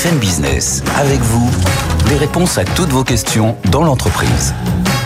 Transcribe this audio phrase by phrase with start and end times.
[0.00, 0.82] BFM Business.
[0.96, 1.50] Avec vous,
[2.08, 4.54] les réponses à toutes vos questions dans l'entreprise.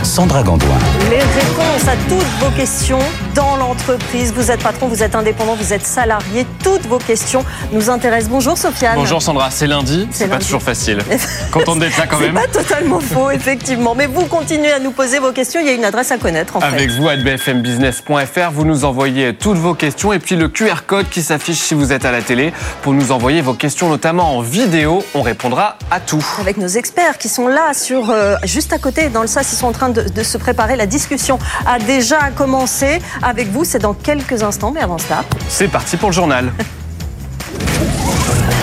[0.04, 0.68] Sandra Gandoin.
[1.10, 2.98] Les réponses à toutes vos questions
[3.34, 4.32] dans l'entreprise.
[4.32, 6.46] Vous êtes patron, vous êtes indépendant, vous êtes salarié.
[6.62, 8.30] Toutes vos questions nous intéressent.
[8.30, 8.96] Bonjour Sofiane.
[8.96, 10.06] Bonjour Sandra, c'est lundi.
[10.10, 10.98] C'est pas toujours facile.
[11.50, 12.38] Contente d'être là quand même.
[12.38, 13.94] C'est pas totalement faux, effectivement.
[13.94, 15.60] Mais vous continuez à nous poser vos questions.
[15.60, 19.34] Il y a une adresse à connaître en Avec vous, à bfmbusiness.fr, vous nous envoyez
[19.34, 22.20] toutes vos questions et puis le QR code qui s'affiche si vous êtes à la
[22.20, 25.02] télé pour nous envoyer vos questions, notamment en vidéo.
[25.14, 26.24] On répondra à tout.
[26.40, 29.56] Avec nos experts qui sont là, sur, euh, juste à côté, dans le SAS, ils
[29.56, 30.76] sont en train de, de se préparer.
[30.76, 33.00] La discussion a déjà commencé.
[33.22, 35.24] Avec vous, c'est dans quelques instants, mais avant cela.
[35.48, 36.52] C'est parti pour le journal.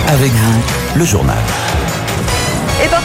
[0.08, 1.38] Avec vous, le journal.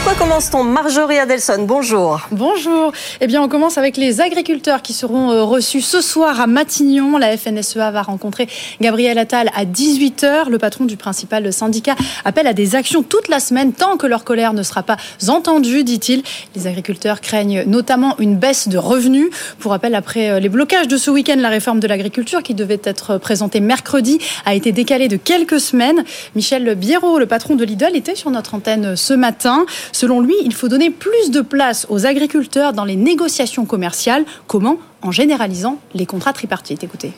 [0.07, 0.63] Quoi commence-t-on?
[0.63, 2.21] Marjorie Adelson, bonjour.
[2.31, 2.93] Bonjour.
[3.19, 7.17] Eh bien, on commence avec les agriculteurs qui seront euh, reçus ce soir à Matignon.
[7.17, 8.47] La FNSEA va rencontrer
[8.79, 10.47] Gabriel Attal à 18h.
[10.49, 14.23] Le patron du principal syndicat appelle à des actions toute la semaine tant que leur
[14.23, 14.95] colère ne sera pas
[15.27, 16.23] entendue, dit-il.
[16.55, 19.27] Les agriculteurs craignent notamment une baisse de revenus.
[19.59, 22.79] Pour rappel, après euh, les blocages de ce week-end, la réforme de l'agriculture qui devait
[22.85, 26.05] être présentée mercredi a été décalée de quelques semaines.
[26.33, 29.65] Michel Biérot, le patron de Lidl, était sur notre antenne ce matin.
[29.97, 34.25] Selon lui, il faut donner plus de place aux agriculteurs dans les négociations commerciales.
[34.45, 36.83] Comment En généralisant les contrats tripartites.
[36.83, 37.13] Écoutez.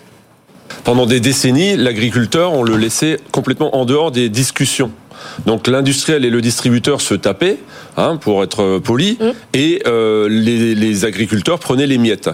[0.85, 4.91] Pendant des décennies, l'agriculteur, on le laissait complètement en dehors des discussions.
[5.45, 7.57] Donc l'industriel et le distributeur se tapaient,
[7.97, 9.25] hein, pour être poli, mmh.
[9.55, 12.29] et euh, les, les agriculteurs prenaient les miettes.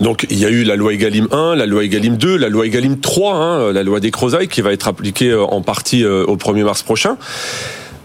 [0.00, 2.64] Donc il y a eu la loi Egalim 1, la loi Egalim 2, la loi
[2.64, 6.24] Egalim 3, hein, la loi des Crozailles qui va être appliquée euh, en partie euh,
[6.24, 7.18] au 1er mars prochain.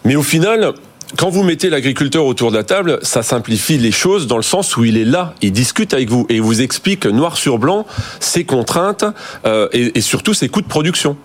[0.03, 0.73] Mais au final,
[1.17, 4.77] quand vous mettez l'agriculteur autour de la table, ça simplifie les choses dans le sens
[4.77, 7.85] où il est là, il discute avec vous et vous explique noir sur blanc
[8.19, 9.05] ses contraintes
[9.45, 11.17] euh, et, et surtout ses coûts de production.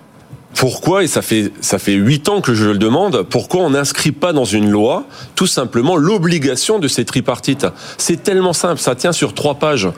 [0.55, 4.12] Pourquoi, et ça fait ça fait huit ans que je le demande, pourquoi on n'inscrit
[4.12, 7.66] pas dans une loi tout simplement l'obligation de ces tripartites?
[7.99, 9.89] C'est tellement simple, ça tient sur trois pages.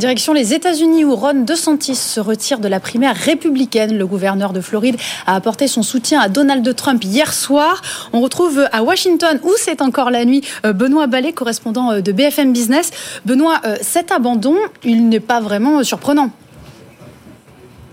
[0.00, 3.98] Direction les États-Unis où Ron DeSantis se retire de la primaire républicaine.
[3.98, 4.96] Le gouverneur de Floride
[5.26, 7.82] a apporté son soutien à Donald Trump hier soir.
[8.14, 12.92] On retrouve à Washington où c'est encore la nuit Benoît Ballet, correspondant de BFM Business.
[13.26, 16.30] Benoît, cet abandon, il n'est pas vraiment surprenant.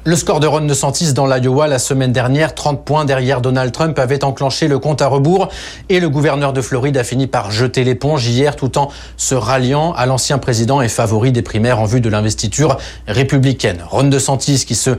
[0.08, 4.00] Le score de Ron DeSantis dans l'Iowa la semaine dernière, 30 points derrière Donald Trump,
[4.00, 5.50] avait enclenché le compte à rebours
[5.90, 8.88] et le gouverneur de Floride a fini par jeter l'éponge hier tout en
[9.18, 13.80] se ralliant à l'ancien président et favori des primaires en vue de l'investiture républicaine.
[13.86, 14.92] Ron DeSantis qui se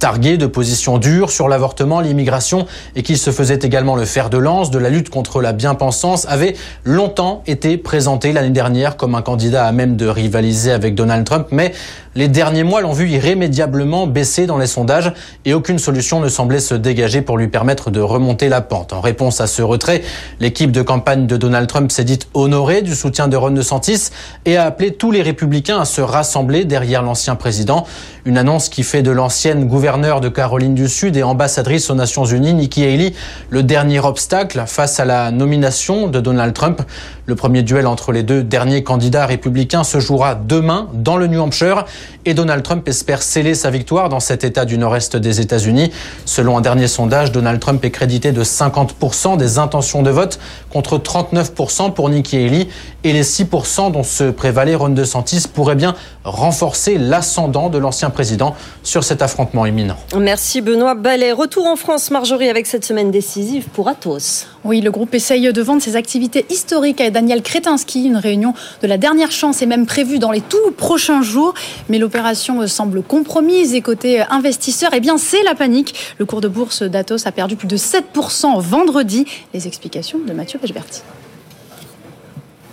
[0.00, 2.66] targuait de positions dures sur l'avortement, l'immigration
[2.96, 6.26] et qui se faisait également le fer de lance de la lutte contre la bien-pensance
[6.28, 11.24] avait longtemps été présenté l'année dernière comme un candidat à même de rivaliser avec Donald
[11.24, 11.72] Trump, mais
[12.16, 15.12] les derniers mois l'ont vu irrémédiablement baisser dans les sondages
[15.44, 18.92] et aucune solution ne semblait se dégager pour lui permettre de remonter la pente.
[18.92, 20.02] En réponse à ce retrait,
[20.40, 24.10] l'équipe de campagne de Donald Trump s'est dite honorée du soutien de Ron DeSantis
[24.44, 27.86] et a appelé tous les républicains à se rassembler derrière l'ancien président.
[28.26, 32.24] Une annonce qui fait de l'ancienne gouverneure de Caroline du Sud et ambassadrice aux Nations
[32.24, 33.12] Unies, Nikki Haley,
[33.50, 36.82] le dernier obstacle face à la nomination de Donald Trump.
[37.26, 41.40] Le premier duel entre les deux derniers candidats républicains se jouera demain dans le New
[41.40, 41.84] Hampshire
[42.24, 45.92] et Donald Trump espère sceller sa victoire dans cet état du nord-est des États-Unis.
[46.24, 50.98] Selon un dernier sondage, Donald Trump est crédité de 50% des intentions de vote contre
[50.98, 52.66] 39% pour Nikki Haley
[53.04, 55.94] et les 6% dont se prévalait Ron DeSantis pourraient bien
[56.26, 59.96] renforcer l'ascendant de l'ancien président sur cet affrontement imminent.
[60.18, 61.32] Merci Benoît Ballet.
[61.32, 64.46] Retour en France, Marjorie, avec cette semaine décisive pour Athos.
[64.64, 68.06] Oui, le groupe essaye de vendre ses activités historiques à Daniel Kretinsky.
[68.06, 71.54] Une réunion de la dernière chance est même prévue dans les tout prochains jours.
[71.88, 75.94] Mais l'opération semble compromise et côté investisseurs, eh bien, c'est la panique.
[76.18, 79.26] Le cours de bourse d'Atos a perdu plus de 7% vendredi.
[79.54, 81.02] Les explications de Mathieu Pechberti.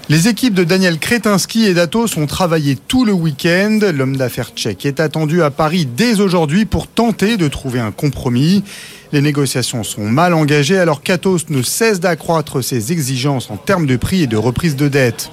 [0.09, 3.79] Les équipes de Daniel Kretinsky et d'Atos ont travaillé tout le week-end.
[3.93, 8.65] L'homme d'affaires tchèque est attendu à Paris dès aujourd'hui pour tenter de trouver un compromis.
[9.13, 13.95] Les négociations sont mal engagées alors qu'Atos ne cesse d'accroître ses exigences en termes de
[13.95, 15.29] prix et de reprise de dette.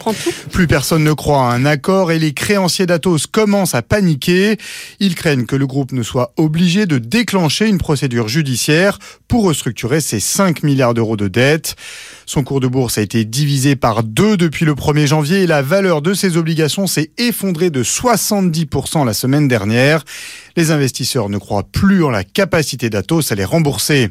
[0.53, 4.59] Plus personne ne croit à un accord et les créanciers d'Atos commencent à paniquer.
[4.99, 8.99] Ils craignent que le groupe ne soit obligé de déclencher une procédure judiciaire
[9.29, 11.75] pour restructurer ses 5 milliards d'euros de dette.
[12.27, 15.63] Son cours de bourse a été divisé par deux depuis le 1er janvier et la
[15.63, 20.05] valeur de ses obligations s'est effondrée de 70% la semaine dernière.
[20.61, 24.11] Les investisseurs ne croient plus en la capacité d'Atos à les rembourser.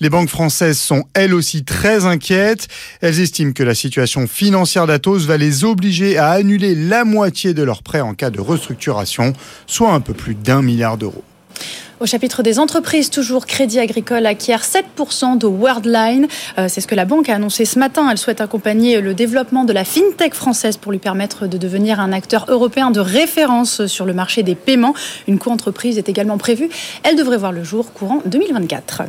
[0.00, 2.66] Les banques françaises sont elles aussi très inquiètes.
[3.00, 7.62] Elles estiment que la situation financière d'Atos va les obliger à annuler la moitié de
[7.62, 9.32] leurs prêts en cas de restructuration,
[9.68, 11.22] soit un peu plus d'un milliard d'euros.
[11.98, 16.28] Au chapitre des entreprises, toujours Crédit Agricole acquiert 7% de Worldline.
[16.58, 18.06] Euh, c'est ce que la banque a annoncé ce matin.
[18.10, 22.12] Elle souhaite accompagner le développement de la fintech française pour lui permettre de devenir un
[22.12, 24.92] acteur européen de référence sur le marché des paiements.
[25.26, 26.68] Une co-entreprise est également prévue.
[27.02, 29.04] Elle devrait voir le jour courant 2024.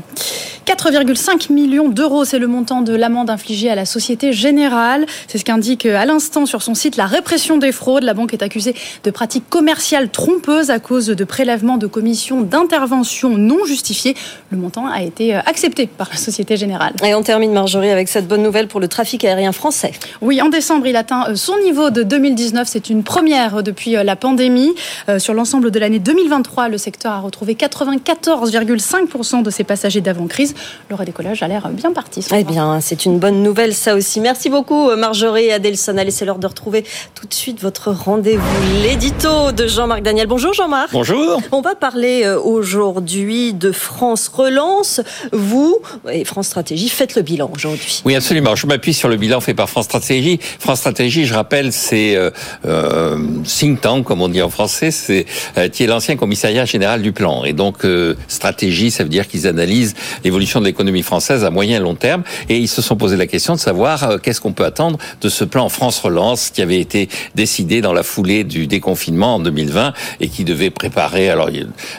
[0.67, 5.05] 4,5 millions d'euros, c'est le montant de l'amende infligée à la Société Générale.
[5.27, 8.03] C'est ce qu'indique à l'instant sur son site la répression des fraudes.
[8.03, 13.38] La banque est accusée de pratiques commerciales trompeuses à cause de prélèvements de commissions d'intervention
[13.38, 14.16] non justifiées.
[14.51, 16.94] Le montant a été accepté par la Société Générale.
[17.04, 19.92] Et on termine, Marjorie, avec cette bonne nouvelle pour le trafic aérien français.
[20.22, 22.68] Oui, en décembre, il atteint son niveau de 2019.
[22.68, 24.74] C'est une première depuis la pandémie.
[25.10, 30.54] Euh, sur l'ensemble de l'année 2023, le secteur a retrouvé 94,5% de ses passagers d'avant-crise.
[30.89, 32.25] Le redécollage a l'air bien parti.
[32.36, 34.19] Eh bien, c'est une bonne nouvelle, ça aussi.
[34.19, 35.98] Merci beaucoup, Marjorie et Adelson.
[35.98, 36.84] Allez, c'est l'heure de retrouver
[37.16, 38.44] tout de suite votre rendez-vous,
[38.84, 40.28] l'édito de Jean-Marc Daniel.
[40.28, 40.92] Bonjour, Jean-Marc.
[40.92, 41.42] Bonjour.
[41.51, 45.01] On va parler euh, aujourd'hui de France Relance.
[45.31, 45.79] Vous
[46.12, 48.01] et France Stratégie faites le bilan aujourd'hui.
[48.06, 48.56] Oui, absolument.
[48.56, 50.39] Je m'appuie sur le bilan fait par France Stratégie.
[50.59, 52.29] France Stratégie, je rappelle, c'est euh,
[52.65, 55.25] euh, think tank, comme on dit en français, c'est
[55.57, 57.44] euh, qui est l'ancien commissariat général du plan.
[57.44, 61.77] Et donc, euh, stratégie, ça veut dire qu'ils analysent l'évolution de l'économie française à moyen
[61.77, 62.24] et long terme.
[62.50, 65.29] Et ils se sont posé la question de savoir euh, qu'est-ce qu'on peut attendre de
[65.29, 69.94] ce plan France Relance qui avait été décidé dans la foulée du déconfinement en 2020
[70.19, 71.50] et qui devait préparer alors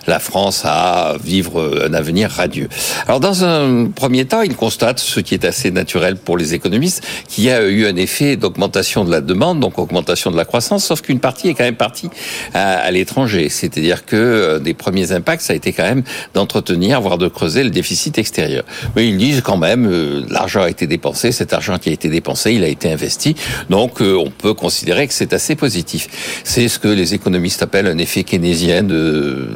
[0.07, 2.69] la France à vivre un avenir radieux.
[3.07, 7.03] Alors dans un premier temps, il constate ce qui est assez naturel pour les économistes,
[7.29, 10.85] qu'il y a eu un effet d'augmentation de la demande, donc augmentation de la croissance,
[10.85, 12.11] sauf qu'une partie est quand même partie
[12.55, 13.49] à, l'étranger.
[13.49, 16.03] C'est-à-dire que euh, des premiers impacts, ça a été quand même
[16.35, 18.65] d'entretenir, voire de creuser le déficit extérieur.
[18.97, 22.09] Mais ils disent quand même, euh, l'argent a été dépensé, cet argent qui a été
[22.09, 23.35] dépensé, il a été investi,
[23.71, 26.09] donc euh, on peut considérer que c'est assez positif.
[26.45, 29.49] C'est ce que les économistes appellent un effet keynésien de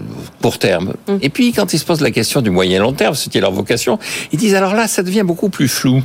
[0.53, 0.95] court terme.
[1.09, 1.17] Mm.
[1.23, 3.41] Et puis quand ils se posent la question du moyen long terme, ce qui est
[3.41, 3.99] leur vocation,
[4.33, 6.03] ils disent alors là, ça devient beaucoup plus flou.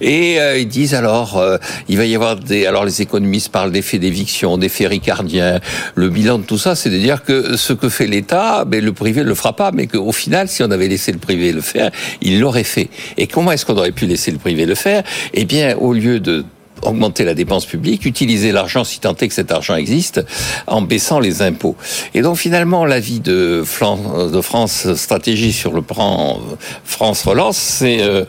[0.00, 1.58] Et euh, ils disent alors, euh,
[1.88, 5.60] il va y avoir des, alors les économistes parlent d'effets d'éviction, d'effets ricardiens.
[5.94, 8.92] Le bilan de tout ça, c'est de dire que ce que fait l'État, ben, le
[8.92, 11.60] privé ne le fera pas, mais qu'au final, si on avait laissé le privé le
[11.60, 11.90] faire,
[12.22, 12.88] il l'aurait fait.
[13.16, 15.02] Et comment est-ce qu'on aurait pu laisser le privé le faire?
[15.34, 16.44] Eh bien, au lieu de
[16.82, 20.24] augmenter la dépense publique, utiliser l'argent si tant est que cet argent existe,
[20.66, 21.76] en baissant les impôts.
[22.14, 26.40] Et donc finalement, l'avis de, France Stratégie sur le plan
[26.84, 28.24] France Relance, c'est euh,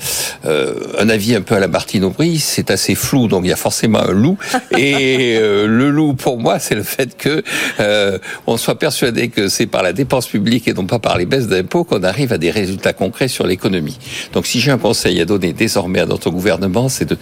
[0.46, 3.54] euh, un avis un peu à la Martine Aubry, c'est assez flou, donc il y
[3.54, 4.38] a forcément un loup.
[4.78, 7.44] Et euh, le loup, pour moi, c'est le fait que
[7.80, 8.18] euh,
[8.48, 11.48] on soit persuadé que c'est par la dépense publique et non pas par les baisses
[11.48, 13.98] d'impôts qu'on arrive à des résultats concrets sur l'économie.
[14.34, 17.18] Donc si j'ai un conseil à donner désormais à notre gouvernement, c'est de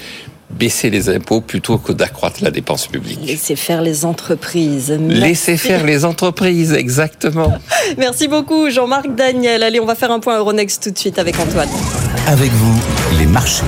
[0.50, 3.20] baisser les impôts plutôt que d'accroître la dépense publique.
[3.24, 4.98] Laissez faire les entreprises.
[5.00, 5.22] Merci.
[5.22, 7.58] Laissez faire les entreprises, exactement.
[7.98, 9.64] Merci beaucoup, Jean-Marc Daniel.
[9.64, 11.70] Allez, on va faire un point Euronext tout de suite avec Antoine.
[12.28, 12.80] Avec vous,
[13.20, 13.64] les marchés.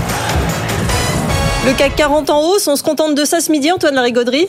[1.66, 4.48] Le CAC 40 en hausse, on se contente de ça ce midi, Antoine Larigauderie?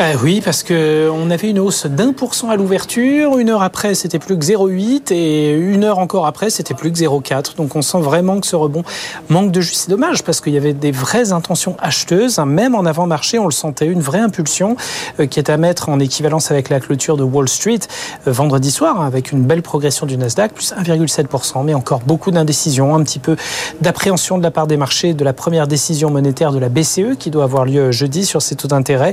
[0.00, 3.36] Euh, oui, parce que on avait une hausse d'un pour cent à l'ouverture.
[3.36, 6.96] Une heure après, c'était plus que 0,8 et une heure encore après, c'était plus que
[6.96, 7.56] 0,4.
[7.56, 8.82] Donc, on sent vraiment que ce rebond
[9.28, 9.82] manque de juste.
[9.82, 12.38] C'est dommage parce qu'il y avait des vraies intentions acheteuses.
[12.38, 12.46] hein.
[12.46, 14.74] Même en avant-marché, on le sentait, une vraie impulsion
[15.18, 17.80] euh, qui est à mettre en équivalence avec la clôture de Wall Street
[18.26, 22.30] euh, vendredi soir, hein, avec une belle progression du Nasdaq, plus 1,7%, mais encore beaucoup
[22.30, 23.36] d'indécision, un petit peu
[23.82, 27.28] d'appréhension de la part des marchés de la première décision monétaire de la BCE qui
[27.28, 29.12] doit avoir lieu jeudi sur ses taux d'intérêt.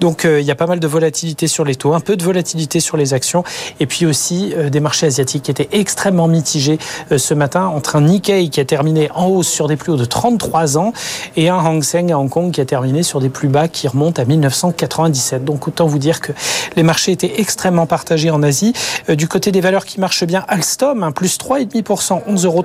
[0.00, 2.80] Donc il y a pas mal de volatilité sur les taux, un peu de volatilité
[2.80, 3.44] sur les actions,
[3.80, 6.78] et puis aussi euh, des marchés asiatiques qui étaient extrêmement mitigés
[7.12, 9.96] euh, ce matin entre un Nikkei qui a terminé en hausse sur des plus hauts
[9.96, 10.92] de 33 ans
[11.36, 13.88] et un Hang Seng à Hong Kong qui a terminé sur des plus bas qui
[13.88, 15.44] remontent à 1997.
[15.44, 16.32] Donc autant vous dire que
[16.76, 18.72] les marchés étaient extrêmement partagés en Asie.
[19.08, 22.64] Euh, du côté des valeurs qui marchent bien, Alstom, un plus 3,5%, 11,36 euros.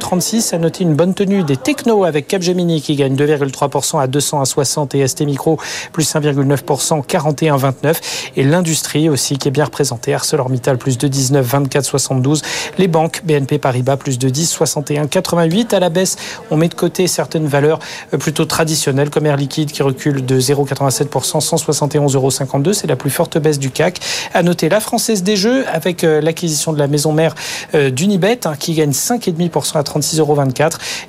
[0.54, 5.08] A noté une bonne tenue des technos avec Capgemini qui gagne 2,3% à 200,60 et
[5.08, 5.60] ST Micro
[5.92, 7.04] plus 1,9%,
[7.52, 7.96] 41,29.
[8.38, 10.14] Et l'industrie aussi qui est bien représentée.
[10.14, 12.42] ArcelorMittal plus de 19, 24, 72.
[12.78, 15.74] Les banques, BNP Paribas plus de 10, 61, 88.
[15.74, 16.16] À la baisse,
[16.50, 17.80] on met de côté certaines valeurs
[18.14, 22.32] euh, plutôt traditionnelles comme Air Liquide qui recule de 0,87%, 171,52 euros.
[22.74, 24.00] C'est la plus forte baisse du CAC.
[24.34, 27.36] À noter la Française des Jeux avec euh, l'acquisition de la maison mère
[27.76, 30.42] euh, d'Unibet hein, qui gagne 5,5% à 36,24 euros.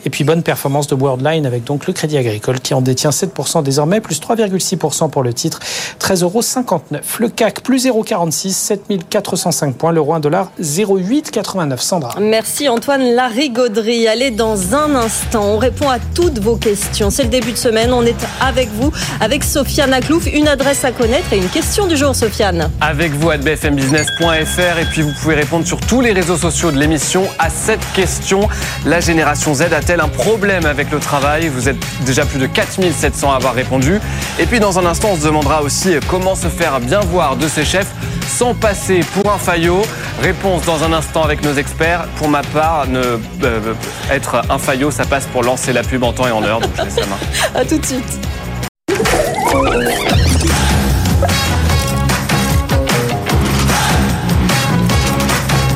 [0.04, 3.62] Et puis bonne performance de Worldline avec donc le Crédit Agricole qui en détient 7%
[3.62, 5.61] désormais, plus 3,6% pour le titre,
[6.00, 7.01] 13,50 euros 0,59.
[7.19, 9.93] Le CAC plus 0,46, 7405 points.
[9.93, 11.81] L'euro 1 dollar 0,889.
[11.81, 12.15] Sandra.
[12.21, 14.09] Merci Antoine Larigauderie.
[14.09, 17.11] Allez, dans un instant, on répond à toutes vos questions.
[17.11, 20.27] C'est le début de semaine, on est avec vous, avec Sofiane Aklouf.
[20.33, 22.71] Une adresse à connaître et une question du jour, Sofiane.
[22.81, 26.79] Avec vous à bfmbusiness.fr et puis vous pouvez répondre sur tous les réseaux sociaux de
[26.79, 28.49] l'émission à cette question.
[28.87, 31.49] La génération Z a-t-elle un problème avec le travail?
[31.49, 34.01] Vous êtes déjà plus de 4700 à avoir répondu.
[34.39, 37.49] Et puis dans un instant, on se demandera aussi comment se faire bien voir de
[37.49, 37.90] ses chefs
[38.28, 39.81] sans passer pour un faillot.
[40.21, 42.04] Réponse dans un instant avec nos experts.
[42.16, 43.75] Pour ma part, ne, euh,
[44.11, 46.61] être un faillot, ça passe pour lancer la pub en temps et en heure.
[46.61, 47.16] Donc je laisse la main.
[47.54, 48.21] À tout de suite.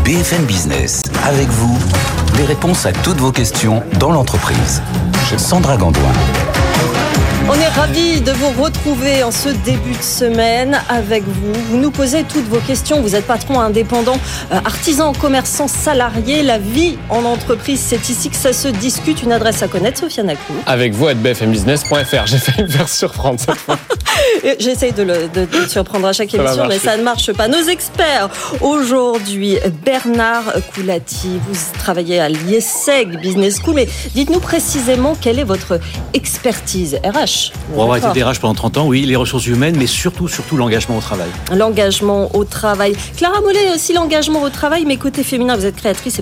[0.05, 1.79] BFM Business, avec vous,
[2.37, 4.83] les réponses à toutes vos questions dans l'entreprise.
[5.39, 6.13] Sandra Gandoin.
[7.49, 11.53] On est ravis de vous retrouver en ce début de semaine avec vous.
[11.71, 13.01] Vous nous posez toutes vos questions.
[13.01, 14.19] Vous êtes patron indépendant,
[14.51, 16.43] euh, artisan, commerçant, salarié.
[16.43, 19.23] La vie en entreprise, c'est ici que ça se discute.
[19.23, 20.55] Une adresse à connaître, Sofiane Akou.
[20.67, 22.27] Avec vous à bfmbusiness.fr.
[22.27, 23.79] J'ai failli me faire surprendre cette fois.
[24.59, 27.33] J'essaye de, le, de, de le surprendre à chaque Ça émission, mais ça ne marche
[27.33, 27.47] pas.
[27.47, 28.29] Nos experts
[28.61, 35.79] aujourd'hui, Bernard Coulati, vous travaillez à l'IESEG Business School, mais dites-nous précisément quelle est votre
[36.13, 37.36] expertise RH.
[37.73, 38.21] Pour avoir été.
[38.21, 41.29] DRH pendant 30 ans, oui, les ressources humaines, mais surtout, surtout l'engagement au travail.
[41.55, 42.95] L'engagement au travail.
[43.17, 46.19] Clara Mollet, aussi l'engagement au travail, mais côté féminin, vous êtes créatrice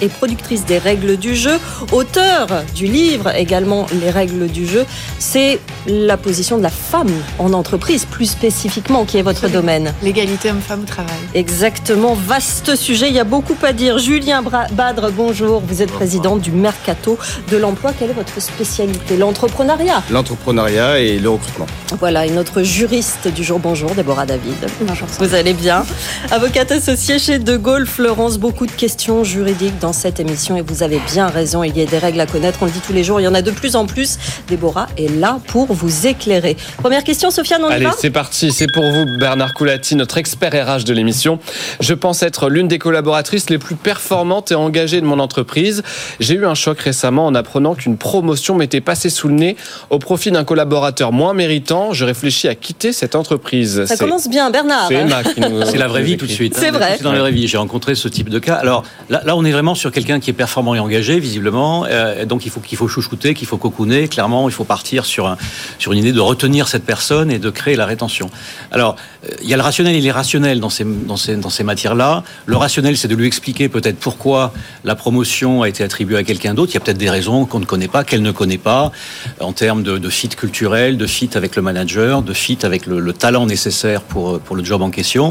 [0.00, 1.58] et productrice des règles du jeu,
[1.92, 4.84] auteur du livre également Les règles du jeu.
[5.18, 9.92] C'est la position de la femme en entreprise, plus spécifiquement, qui est votre domaine.
[10.02, 11.14] L'égalité homme-femme au travail.
[11.34, 13.98] Exactement, vaste sujet, il y a beaucoup à dire.
[13.98, 17.18] Julien Bra- Badre, bonjour, vous êtes président du Mercato
[17.50, 17.92] de l'emploi.
[17.98, 19.16] Quelle est votre spécialité?
[19.16, 20.02] L'entrepreneuriat?
[20.40, 21.66] L'entrepreneuriat et le recrutement.
[21.98, 24.54] Voilà, et notre juriste du jour, bonjour, Déborah David.
[24.80, 25.06] Bonjour.
[25.18, 25.84] Vous allez bien
[26.30, 30.82] Avocate associée chez De Gaulle, Florence, beaucoup de questions juridiques dans cette émission et vous
[30.82, 33.04] avez bien raison, il y a des règles à connaître, on le dit tous les
[33.04, 34.18] jours, il y en a de plus en plus.
[34.48, 36.56] Déborah est là pour vous éclairer.
[36.78, 38.50] Première question, Sofiane, on y Allez, va c'est parti.
[38.50, 41.38] C'est pour vous, Bernard Coulati, notre expert RH de l'émission.
[41.80, 45.82] Je pense être l'une des collaboratrices les plus performantes et engagées de mon entreprise.
[46.18, 49.56] J'ai eu un choc récemment en apprenant qu'une promotion m'était passée sous le nez
[49.90, 51.92] au profit d'un collaborateur moins méritant.
[51.92, 53.84] Je réfléchis à quitter cette entreprise.
[53.84, 54.88] Ça C'est- commence bien, Bernard.
[54.88, 55.62] C'est Emma qui nous.
[55.64, 56.56] C'est la vraie vie tout de suite.
[56.56, 56.72] C'est hein.
[56.72, 56.94] vrai.
[56.96, 57.46] C'est dans la vraie vie.
[57.48, 58.54] J'ai rencontré ce type de cas.
[58.54, 61.84] Alors là, là on est vraiment sur quelqu'un qui est performant et engagé, visiblement.
[61.88, 64.08] Euh, donc il faut qu'il faut chouchouter, qu'il faut cocooner.
[64.08, 65.36] Clairement, il faut partir sur un,
[65.78, 68.30] sur une idée de retenir cette personne et de créer la rétention.
[68.70, 71.64] Alors euh, il y a le rationnel et l'irrationnel dans ces dans ces dans ces
[71.64, 72.22] matières-là.
[72.46, 74.52] Le rationnel, c'est de lui expliquer peut-être pourquoi
[74.84, 76.72] la promotion a été attribuée à quelqu'un d'autre.
[76.72, 78.92] Il y a peut-être des raisons qu'on ne connaît pas, qu'elle ne connaît pas,
[79.40, 83.00] en termes de, de fit culturel, de fit avec le manager, de fit avec le,
[83.00, 85.30] le talent nécessaire pour pour le job en question.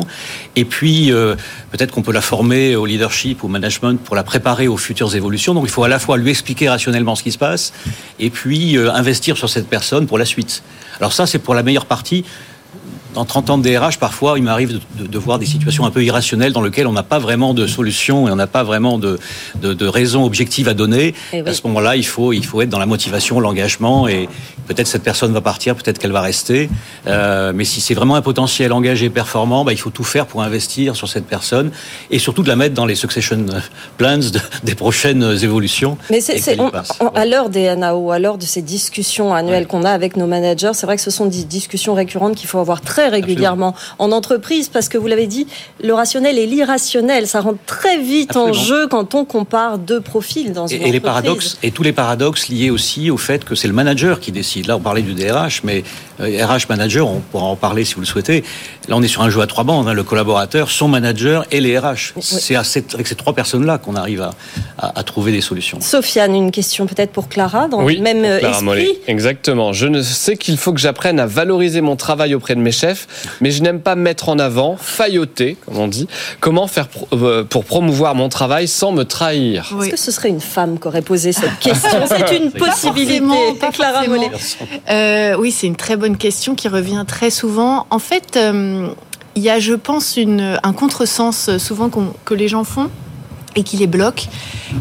[0.56, 1.36] Et puis euh,
[1.72, 5.54] peut-être qu'on peut la former au leadership, au management pour la préparer aux futures évolutions.
[5.54, 7.72] Donc il faut à la fois lui expliquer rationnellement ce qui se passe
[8.20, 10.64] et puis euh, investir sur cette personne pour la suite.
[11.00, 12.26] Alors ça, c'est pour la meilleure partie.
[13.16, 15.90] Dans 30 ans de DRH, parfois, il m'arrive de, de- de voir des situations un
[15.92, 19.00] peu irrationnelles dans lesquelles on n'a pas vraiment de solution et on n'a pas vraiment
[19.00, 19.18] de,
[19.62, 21.16] de, raison objective à donner.
[21.34, 21.50] Eh oui.
[21.50, 24.30] À ce moment-là, il faut, il faut être dans la motivation, l'engagement et
[24.68, 26.70] peut-être cette personne va partir, peut-être qu'elle va rester.
[27.08, 30.44] Euh, mais si c'est vraiment un potentiel engagé, performant, bah, il faut tout faire pour
[30.44, 31.72] investir sur cette personne
[32.12, 33.44] et surtout de la mettre dans les succession
[33.98, 35.98] plans de- des prochaines évolutions.
[36.12, 36.72] Mais c'est, on-
[37.16, 40.72] à l'heure des NAO, à l'heure de ces discussions annuelles qu'on a avec nos managers,
[40.74, 44.68] c'est vrai que ce sont des discussions récurrentes qu'il faut avoir très régulièrement en entreprise
[44.68, 45.48] parce que vous l'avez dit,
[45.82, 50.52] le rationnel et l'irrationnel, ça rentre très vite en jeu quand on compare deux profils
[50.52, 51.02] dans une Et, et les entreprise.
[51.04, 54.68] paradoxes, et tous les paradoxes liés aussi au fait que c'est le manager qui décide.
[54.68, 55.84] Là, on parlait du DRH, mais
[56.20, 58.44] euh, RH manager, on pourra en parler si vous le souhaitez.
[58.88, 59.88] Là, on est sur un jeu à trois bandes.
[59.88, 62.14] hein, le collaborateur, son manager et les RH.
[62.20, 64.32] C'est avec ces trois personnes-là qu'on arrive à,
[64.78, 65.80] à- à trouver des solutions.
[65.82, 68.66] Sofiane, une question peut-être pour Clara, dans Oui, le même euh, Clara esprit.
[68.66, 69.00] Mollet.
[69.08, 69.74] Exactement.
[69.74, 72.89] Je ne sais qu'il faut que j'apprenne à valoriser mon travail auprès de mes chefs,
[73.42, 76.08] mais je n'aime pas me mettre en avant, failloter, comme on dit.
[76.40, 79.74] Comment faire pro- euh, pour promouvoir mon travail sans me trahir?
[79.82, 81.90] Est-ce que ce serait une femme qui aurait posé cette question?
[82.08, 83.22] C'est une possibilité.
[83.60, 84.06] pas Clara.
[84.08, 84.32] Mollet.
[84.90, 87.88] Euh, oui, c'est une très bonne question qui revient très souvent.
[87.90, 88.90] En fait, euh,
[89.36, 91.90] il y a, je pense, une, un contresens souvent
[92.26, 92.90] que les gens font
[93.56, 94.28] et qui les bloque,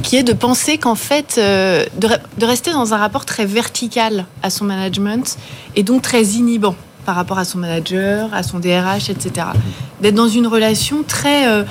[0.03, 3.47] qui est de penser qu'en fait, euh, de, re- de rester dans un rapport très
[3.47, 5.37] vertical à son management
[5.75, 6.75] et donc très inhibant
[7.09, 9.47] par rapport à son manager, à son DRH, etc.
[10.03, 11.49] D'être dans une relation très...
[11.49, 11.65] euh,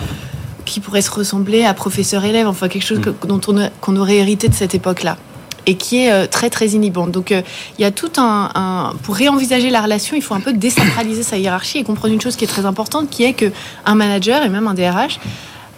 [0.65, 4.15] qui pourrait se ressembler à professeur-élève, enfin quelque chose que- dont on a- qu'on aurait
[4.17, 5.15] hérité de cette époque-là.
[5.67, 7.11] et qui est euh, très très inhibante.
[7.11, 7.41] Donc euh,
[7.77, 11.21] il y a tout un, un, pour réenvisager la relation, il faut un peu désacraliser
[11.23, 13.51] sa hiérarchie et comprendre une chose qui est très importante, qui est que
[13.85, 15.19] un manager et même un DRH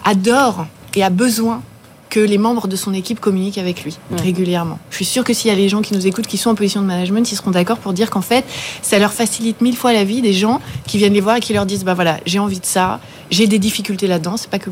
[0.05, 1.61] adore et a besoin
[2.09, 4.79] que les membres de son équipe communiquent avec lui régulièrement.
[4.89, 6.55] Je suis sûre que s'il y a les gens qui nous écoutent qui sont en
[6.55, 8.45] position de management, ils seront d'accord pour dire qu'en fait,
[8.81, 11.53] ça leur facilite mille fois la vie des gens qui viennent les voir et qui
[11.53, 12.99] leur disent bah voilà, j'ai envie de ça,
[13.29, 14.71] j'ai des difficultés là-dedans, c'est pas que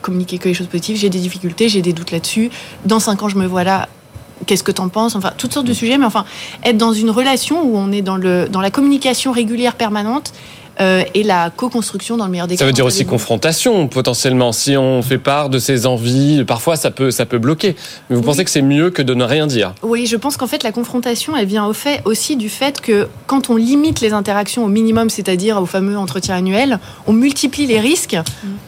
[0.00, 2.50] communiquer que les choses positives, j'ai des difficultés, j'ai des doutes là-dessus.
[2.86, 3.88] Dans cinq ans, je me vois là.
[4.46, 5.16] Qu'est-ce que t'en penses?
[5.16, 6.24] Enfin, toutes sortes de sujets, mais enfin,
[6.64, 10.32] être dans une relation où on est dans, le, dans la communication régulière permanente
[10.80, 12.60] euh, et la co-construction dans le meilleur des cas.
[12.60, 14.52] Ça veut dire aussi confrontation potentiellement.
[14.52, 17.74] Si on fait part de ses envies, parfois ça peut ça peut bloquer.
[18.08, 18.26] Mais vous Oui.
[18.26, 19.74] pensez que c'est mieux que de ne rien dire?
[19.82, 23.08] Oui, je pense qu'en fait, la confrontation, elle vient au fait aussi du fait que
[23.26, 27.80] quand on limite les interactions au minimum, c'est-à-dire au fameux entretien annuel, on multiplie les
[27.80, 28.16] risques,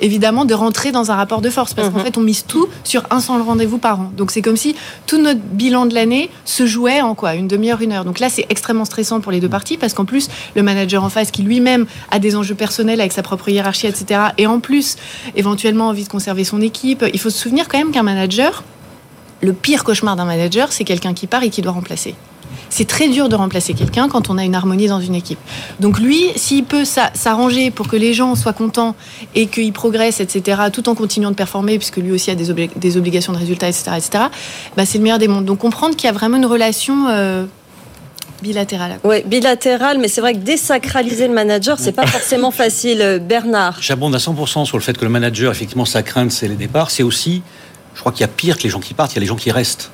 [0.01, 1.75] évidemment, de rentrer dans un rapport de force.
[1.75, 4.13] Parce qu'en fait, on mise tout sur un seul rendez-vous par an.
[4.17, 4.75] Donc, c'est comme si
[5.07, 7.35] tout notre bilan de l'année se jouait en quoi?
[7.35, 8.05] Une demi-heure, une heure.
[8.05, 11.09] Donc là, c'est extrêmement stressant pour les deux parties parce qu'en plus, le manager en
[11.11, 14.97] face, qui lui-même a des enjeux personnels avec sa propre hiérarchie, etc., et en plus,
[15.37, 18.65] éventuellement, envie de conserver son équipe, il faut se souvenir quand même qu'un manager,
[19.43, 22.15] le pire cauchemar d'un manager, c'est quelqu'un qui part et qui doit remplacer.
[22.69, 25.39] C'est très dur de remplacer quelqu'un quand on a une harmonie dans une équipe.
[25.81, 28.95] Donc lui, s'il peut s'a- s'arranger pour que les gens soient contents
[29.35, 32.97] et qu'ils progressent, etc., tout en continuant de performer, puisque lui aussi a des, des
[32.97, 34.25] obligations de résultats, etc., etc.,
[34.77, 35.47] bah, c'est le meilleur des mondes.
[35.47, 37.45] Donc comprendre qu'il y a vraiment une relation euh,
[38.43, 38.99] bilatérale.
[39.05, 43.01] Oui, bilatéral, mais c'est vrai que désacraliser le manager, c'est pas forcément facile.
[43.03, 43.79] Euh, Bernard.
[43.81, 46.91] J'abonde à 100% sur le fait que le manager, effectivement, sa crainte, c'est les départs.
[46.91, 47.43] C'est aussi,
[47.95, 49.27] je crois qu'il y a pire que les gens qui partent, il y a les
[49.27, 49.91] gens qui restent.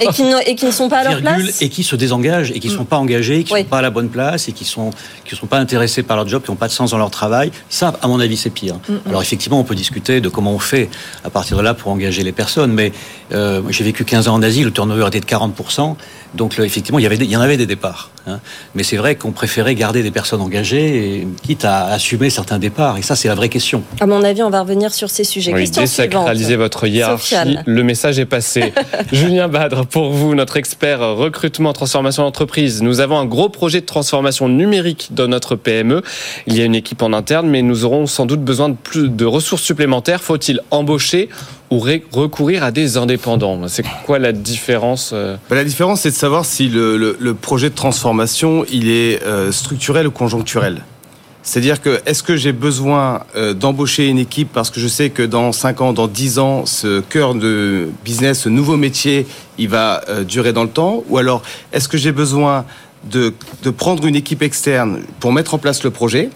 [0.00, 1.96] Et qui, ne, et qui ne sont pas à leur virgule, place et qui se
[1.96, 3.62] désengagent et qui ne sont pas engagés, qui ne Oui.
[3.64, 4.90] sont pas à la bonne place et qui sont
[5.24, 7.50] qui sont pas intéressés par leur job, qui n'ont pas de sens dans leur travail.
[7.68, 8.76] Ça, à mon avis, c'est pire.
[8.88, 9.00] Mm, mm.
[9.08, 10.88] Alors effectivement, on peut discuter de comment on fait
[11.24, 12.92] à partir de là pour engager les personnes, mais
[13.32, 15.96] euh, j'ai vécu 15 ans en Asie, le turnover était de 40%,
[16.34, 18.10] donc là, effectivement, il y, avait des- il y en avait des départs.
[18.26, 18.38] hein.
[18.74, 22.98] Mais c'est vrai qu'on préférait garder des personnes engagées, et, quitte à assumer certains départs.
[22.98, 23.82] Et ça, c'est la vraie question.
[24.00, 25.52] À mon avis, on va revenir sur ces sujets.
[25.52, 26.62] Oui, Question désacraliser suivante.
[26.62, 27.34] votre hiérarchie.
[27.34, 27.62] Sofiane.
[27.66, 28.72] Le message est passé.
[29.12, 32.82] Julien Badre, pour vous, notre expert recrutement, transformation d'entreprise.
[32.82, 36.02] Nous avons un gros projet de transformation numérique dans notre PME.
[36.46, 39.08] Il y a une équipe en interne, mais nous aurons sans doute besoin de plus
[39.08, 40.22] de ressources supplémentaires.
[40.22, 41.28] Faut-il embaucher
[41.70, 43.68] ou recourir à des indépendants.
[43.68, 47.74] C'est quoi la différence euh Bah, la différence, c'est de savoir si le, projet de
[47.74, 50.82] transformation, il est euh, structurel ou conjoncturel.
[51.42, 55.22] C'est-à-dire que est-ce que j'ai besoin euh, d'embaucher une équipe parce que je sais que
[55.22, 60.02] dans 5 ans, dans 10 ans, ce cœur de business, ce nouveau métier, il va
[60.26, 61.04] durer dans le temps?
[61.08, 61.42] Ou alors,
[61.72, 62.64] est-ce que j'ai besoin
[63.10, 63.32] de
[63.70, 66.30] prendre une équipe externe pour mettre en place le projet?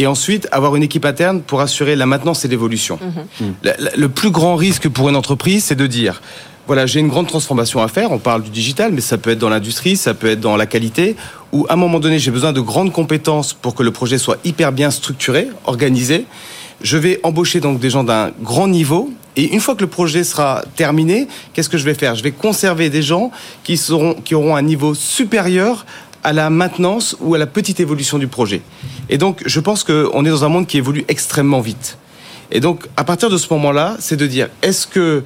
[0.00, 2.98] Et ensuite avoir une équipe interne pour assurer la maintenance et l'évolution
[3.62, 6.22] la- le plus grand risque pour une entreprise, c'est de dire
[6.66, 8.12] voilà, j'ai une grande transformation à faire.
[8.12, 10.66] On parle du digital, mais ça peut être dans l'industrie, ça peut être dans la
[10.66, 11.16] qualité,
[11.52, 14.38] où à un moment donné, j'ai besoin de grandes compétences pour que le projet soit
[14.44, 16.26] hyper bien structuré, organisé.
[16.80, 19.10] Je vais embaucher donc des gens d'un grand niveau.
[19.36, 22.14] Et une fois que le projet sera terminé, qu'est-ce que je vais faire?
[22.14, 23.32] Je vais conserver des gens
[23.64, 25.86] qui, seront, qui auront un niveau supérieur
[26.22, 28.62] à la maintenance ou à la petite évolution du projet.
[29.08, 31.98] Et donc, je pense qu'on est dans un monde qui évolue extrêmement vite.
[32.50, 35.24] Et donc, à partir de ce moment-là, c'est de dire, est-ce que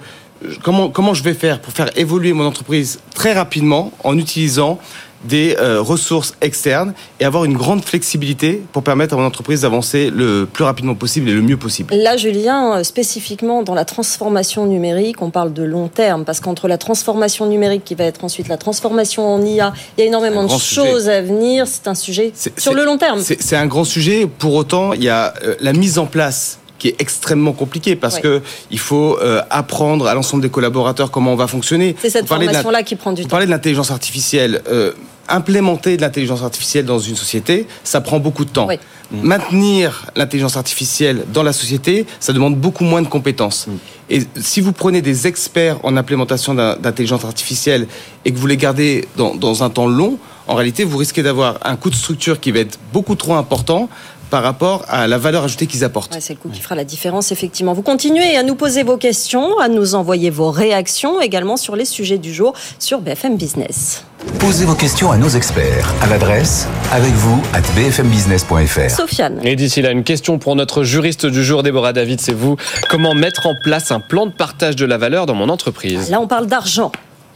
[0.63, 4.79] comment comment je vais faire pour faire évoluer mon entreprise très rapidement en utilisant
[5.25, 10.11] des euh, ressources externes et avoir une grande flexibilité pour permettre à mon entreprise d'avancer
[10.11, 11.95] le plus rapidement possible et le mieux possible.
[11.95, 16.69] Là, Julien, euh, spécifiquement dans la transformation numérique, on parle de long terme, parce qu'entre
[16.69, 20.45] la transformation numérique qui va être ensuite la transformation en IA, il y a énormément
[20.45, 21.67] de choses à venir.
[21.67, 23.21] C'est un sujet sur le long terme.
[23.21, 24.29] C'est un grand sujet.
[24.39, 28.17] Pour autant, il y a euh, la mise en place qui est extrêmement compliquée parce
[28.17, 28.21] Ouais.
[28.21, 31.97] que il faut euh, apprendre à l'ensemble des collaborateurs comment on va fonctionner.
[32.01, 33.31] C'est cette formation-là qui prend du Vous temps.
[33.31, 34.61] parlez de l'intelligence artificielle.
[34.69, 34.93] euh,
[35.29, 38.67] implémenter de l'intelligence artificielle dans une société, ça prend beaucoup de temps.
[38.67, 38.79] Oui.
[39.11, 43.67] Maintenir l'intelligence artificielle dans la société, ça demande beaucoup moins de compétences.
[44.11, 47.87] Et si vous prenez des experts en implémentation d'intelligence artificielle
[48.25, 51.59] et que vous les gardez dans, dans un temps long, en réalité, vous risquez d'avoir
[51.65, 53.89] un coût de structure qui va être beaucoup trop important
[54.31, 56.15] par rapport à la valeur ajoutée qu'ils apportent.
[56.15, 57.73] Ouais, c'est le coup qui fera la différence, effectivement.
[57.73, 61.85] Vous continuez à nous poser vos questions, à nous envoyer vos réactions également sur les
[61.85, 64.05] sujets du jour sur BFM Business.
[64.39, 68.91] Posez vos questions à nos experts à l'adresse avec vous at bfmbusiness.fr.
[68.91, 69.41] Sofiane.
[69.43, 72.57] Et d'ici là, une question pour notre juriste du jour, Déborah David, c'est vous.
[72.91, 76.11] Comment mettre en place un plan de partage de la valeur dans mon entreprise?
[76.11, 76.91] Là, on parle d'argent.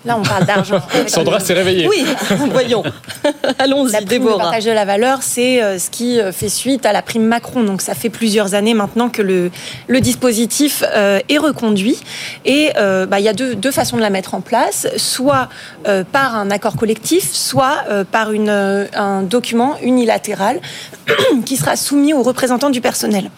[0.08, 0.80] Là, on parle d'argent.
[1.06, 1.86] Sandra s'est réveillée.
[1.86, 2.02] Oui,
[2.50, 2.82] voyons.
[3.58, 6.86] Allons-y, La prime de partage de la valeur, c'est euh, ce qui euh, fait suite
[6.86, 7.62] à la prime Macron.
[7.62, 9.50] Donc ça fait plusieurs années maintenant que le,
[9.86, 11.98] le dispositif euh, est reconduit.
[12.46, 15.50] Et euh, bah, il y a deux, deux façons de la mettre en place, soit
[15.86, 20.60] euh, par un accord collectif, soit par une, un document unilatéral
[21.44, 23.30] qui sera soumis aux représentants du personnel.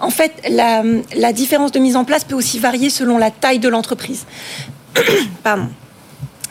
[0.00, 0.82] En fait, la,
[1.14, 4.26] la différence de mise en place peut aussi varier selon la taille de l'entreprise.
[5.44, 5.68] Pardon.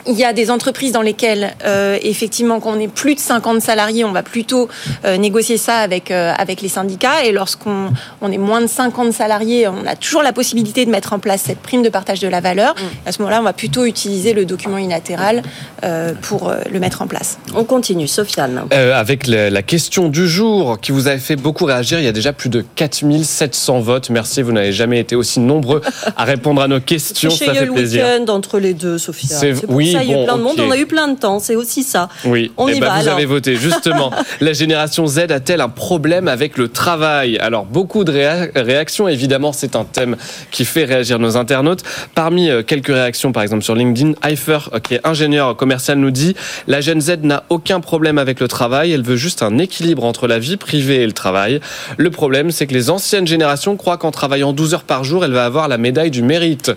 [0.08, 3.60] Il y a des entreprises dans lesquelles, euh, effectivement, quand on est plus de 50
[3.60, 4.68] salariés, on va plutôt
[5.04, 7.24] euh, négocier ça avec, euh, avec les syndicats.
[7.24, 7.90] Et lorsqu'on
[8.20, 11.42] on est moins de 50 salariés, on a toujours la possibilité de mettre en place
[11.46, 12.74] cette prime de partage de la valeur.
[13.04, 15.42] À ce moment-là, on va plutôt utiliser le document unilatéral
[15.84, 17.38] euh, pour euh, le mettre en place.
[17.54, 18.62] On continue, Sofiane.
[18.72, 22.08] Euh, avec la, la question du jour qui vous avait fait beaucoup réagir, il y
[22.08, 24.10] a déjà plus de 4700 votes.
[24.10, 25.82] Merci, vous n'avez jamais été aussi nombreux
[26.16, 27.30] à répondre à nos questions.
[27.46, 28.04] Ça fait plaisir.
[28.06, 29.36] week-end entre les deux, Sophia.
[29.36, 30.60] C'est- oui, ça, il y a eu plein de monde.
[30.60, 31.38] On a eu plein de temps.
[31.38, 32.08] C'est aussi ça.
[32.24, 33.56] Oui, On Eh y ben, va, vous avez voté.
[33.56, 37.38] Justement, la génération Z a-t-elle un problème avec le travail?
[37.38, 39.08] Alors, beaucoup de réa- réactions.
[39.08, 40.16] Évidemment, c'est un thème
[40.50, 41.82] qui fait réagir nos internautes.
[42.14, 46.10] Parmi euh, quelques réactions, par exemple sur LinkedIn, Eifer, euh, qui est ingénieur commercial, nous
[46.10, 46.34] dit
[46.66, 48.92] La Gen Z n'a aucun problème avec le travail.
[48.92, 51.60] Elle veut juste un équilibre entre la vie privée et le travail.
[51.96, 55.32] Le problème, c'est que les anciennes générations croient qu'en travaillant 12 heures par jour, elle
[55.32, 56.72] va avoir la médaille du mérite.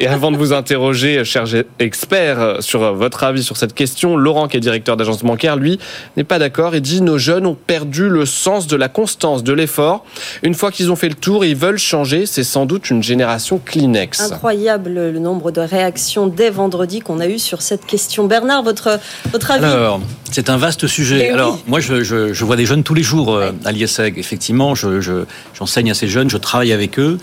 [0.00, 1.44] Et avant de vous interroger, cher
[1.78, 5.56] expert, euh, sur euh, votre avis sur cette question, Laurent, qui est directeur d'agence bancaire,
[5.56, 5.78] lui,
[6.16, 6.74] n'est pas d'accord.
[6.74, 10.04] Il dit nos jeunes ont perdu le sens de la constance, de l'effort.
[10.42, 12.26] Une fois qu'ils ont fait le tour, ils veulent changer.
[12.26, 14.20] C'est sans doute une génération Kleenex.
[14.32, 18.26] Incroyable le nombre de réactions dès vendredi qu'on a eu sur cette question.
[18.26, 18.98] Bernard, votre,
[19.32, 21.18] votre avis Alors, c'est un vaste sujet.
[21.22, 21.34] Eh oui.
[21.34, 24.18] Alors, moi, je, je- je vois des jeunes tous les jours euh, à l'ISEG.
[24.18, 27.18] Effectivement, je- je- j'enseigne à ces jeunes, je travaille avec eux.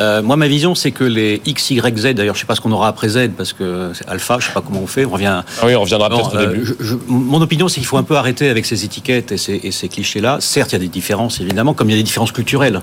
[0.00, 2.60] Euh, moi, ma vision, c'est que les X, Y, Z, d'ailleurs, je sais pas ce
[2.60, 5.10] qu'on aura après Z, parce que c'est alpha, je sais pas comment on fait, on
[5.10, 5.42] revient...
[5.60, 6.64] Ah oui, on reviendra peut-être au euh, début.
[6.66, 9.60] je- je- mon opinion, c'est qu'il faut un peu arrêter avec ces étiquettes et ces,
[9.62, 10.38] et ces clichés-là.
[10.40, 12.80] Certes, il y a des différences, évidemment, comme il y a des différences culturelles.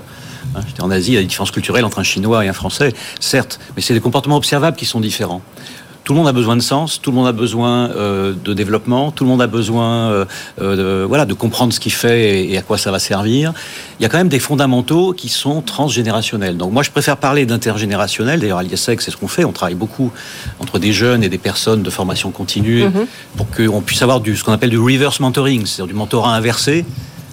[0.54, 2.52] Hein, J'étais en Asie, il y a des différences culturelles entre un Chinois et un
[2.52, 5.42] Français, certes, mais c'est des comportements observables qui sont différents.
[6.06, 9.10] Tout le monde a besoin de sens, tout le monde a besoin euh, de développement,
[9.10, 10.24] tout le monde a besoin euh,
[10.62, 13.52] euh, de, voilà, de comprendre ce qu'il fait et, et à quoi ça va servir.
[13.98, 16.56] Il y a quand même des fondamentaux qui sont transgénérationnels.
[16.56, 18.38] Donc moi, je préfère parler d'intergénérationnel.
[18.38, 19.44] D'ailleurs, à l'ISEC, c'est ce qu'on fait.
[19.44, 20.12] On travaille beaucoup
[20.60, 23.06] entre des jeunes et des personnes de formation continue Mhm.
[23.36, 26.84] pour qu'on puisse avoir du, ce qu'on appelle du reverse mentoring, c'est-à-dire du mentorat inversé.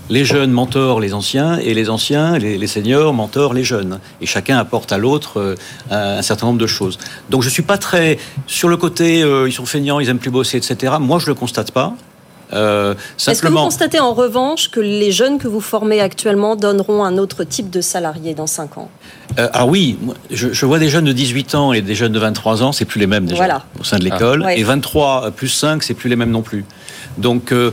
[0.10, 4.00] Les jeunes mentorent les anciens et les anciens, les, les seniors mentorent les jeunes.
[4.22, 5.56] Et chacun apporte à l'autre euh,
[5.92, 6.98] un, un certain nombre de choses.
[7.30, 10.30] Donc je suis pas très sur le côté euh, ils sont feignants, ils aiment plus
[10.32, 10.94] bosser, etc.
[11.00, 11.94] Moi je le constate pas.
[12.52, 12.94] Euh,
[13.28, 17.18] Est-ce que vous constatez en revanche que les jeunes que vous formez actuellement donneront un
[17.18, 18.92] autre type de salarié dans 5 ans?
[19.40, 19.98] Euh, alors oui,
[20.30, 22.86] je, je vois des jeunes de 18 ans et des jeunes de 23 ans, c'est
[22.86, 23.64] plus les mêmes déjà Voilà.
[23.80, 24.42] au sein de l'école.
[24.44, 24.48] Ah.
[24.48, 24.60] Ouais.
[24.60, 26.64] Et 23 plus 5, c'est plus les mêmes non plus.
[27.18, 27.72] Donc euh,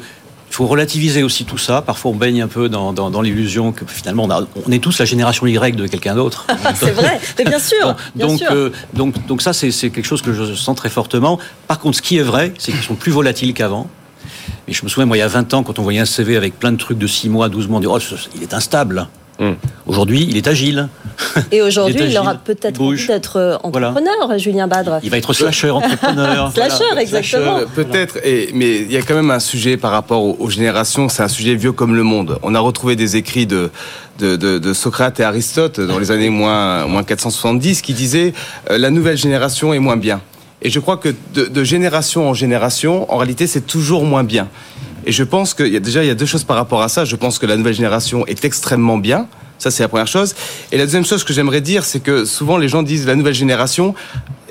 [0.50, 1.80] il faut relativiser aussi tout ça.
[1.80, 4.80] Parfois, on baigne un peu dans, dans, dans l'illusion que finalement, on, a- on est
[4.82, 6.44] tous la génération Y de quelqu'un d'autre.
[6.74, 7.94] C'est vrai, mais bien sûr.
[8.16, 8.48] bien donc, sûr.
[8.50, 11.38] euh, donc, donc ça, c'est c'est quelque chose que je sens très fortement.
[11.68, 13.88] Par contre, ce qui est vrai, c'est qu'ils sont plus volatiles qu'avant.
[14.66, 16.36] Et je me souviens, moi, il y a 20 ans, quand on voyait un CV
[16.36, 17.98] avec plein de trucs de 6 mois, 12 mois, on dit, oh,
[18.36, 19.06] il est instable.
[19.40, 19.56] Hum.
[19.86, 20.88] Aujourd'hui, il est agile.
[21.50, 25.00] Et aujourd'hui, il aura agile, peut-être envie d'être euh, entrepreneur, Julien Badre.
[25.02, 26.52] Il va être slasher, entrepreneur.
[26.54, 27.02] Slasher, Voilà.
[27.02, 27.60] exactement.
[27.74, 28.18] Peut-être,
[28.54, 31.28] mais il y a quand même un sujet par rapport aux, aux générations, c'est un
[31.28, 32.38] sujet vieux comme le monde.
[32.42, 33.70] On a retrouvé des écrits de,
[34.18, 38.34] de, de- de Socrate et Aristote dans les années moins, moins 470 qui disaient
[38.70, 40.20] euh, la nouvelle génération est moins bien.
[40.62, 44.48] Et je crois que de, de génération en génération, en réalité, c'est toujours moins bien.
[45.06, 47.04] Et je pense a déjà il y a deux choses par rapport à ça.
[47.04, 49.26] Je pense que la nouvelle génération est extrêmement bien.
[49.60, 50.34] Ça, c'est la première chose.
[50.72, 53.34] Et la deuxième chose que j'aimerais dire, c'est que souvent les gens disent la nouvelle
[53.34, 53.94] génération,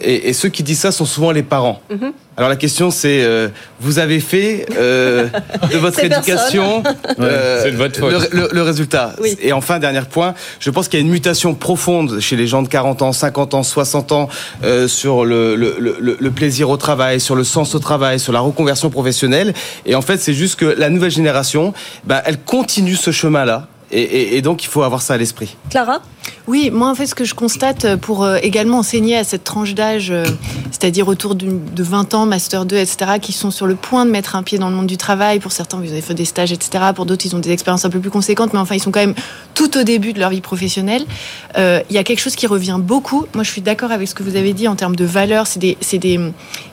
[0.01, 1.81] et, et ceux qui disent ça sont souvent les parents.
[1.89, 2.13] Mhm.
[2.37, 3.49] Alors la question c'est, euh,
[3.81, 5.27] vous avez fait euh,
[5.73, 6.83] de votre éducation
[7.19, 8.11] euh, c'est de votre faute.
[8.31, 9.13] Le, le- le résultat.
[9.19, 9.35] Oui.
[9.41, 12.61] Et enfin, dernier point, je pense qu'il y a une mutation profonde chez les gens
[12.61, 14.29] de 40 ans, 50 ans, 60 ans
[14.63, 18.31] euh, sur le, le, le, le plaisir au travail, sur le sens au travail, sur
[18.31, 19.53] la reconversion professionnelle.
[19.85, 21.73] Et en fait, c'est juste que la nouvelle génération,
[22.05, 23.67] ben, elle continue ce chemin-là.
[23.91, 25.57] Et, donc, il faut avoir ça à l'esprit.
[25.69, 26.01] Clara?
[26.47, 29.43] Oui, moi en fait ce que je constate euh, pour euh, également enseigner à cette
[29.43, 30.25] tranche d'âge, euh,
[30.71, 34.35] c'est-à-dire autour de 20 ans, Master 2, etc., qui sont sur le point de mettre
[34.35, 36.85] un pied dans le monde du travail, pour certains vous avez fait des stages, etc.,
[36.95, 38.99] pour d'autres ils ont des expériences un peu plus conséquentes, mais enfin ils sont quand
[38.99, 39.15] même
[39.53, 41.05] tout au début de leur vie professionnelle.
[41.57, 44.15] Euh, Il y a quelque chose qui revient beaucoup, moi je suis d'accord avec ce
[44.15, 46.19] que vous avez dit en termes de valeurs, c'est des, c'est des,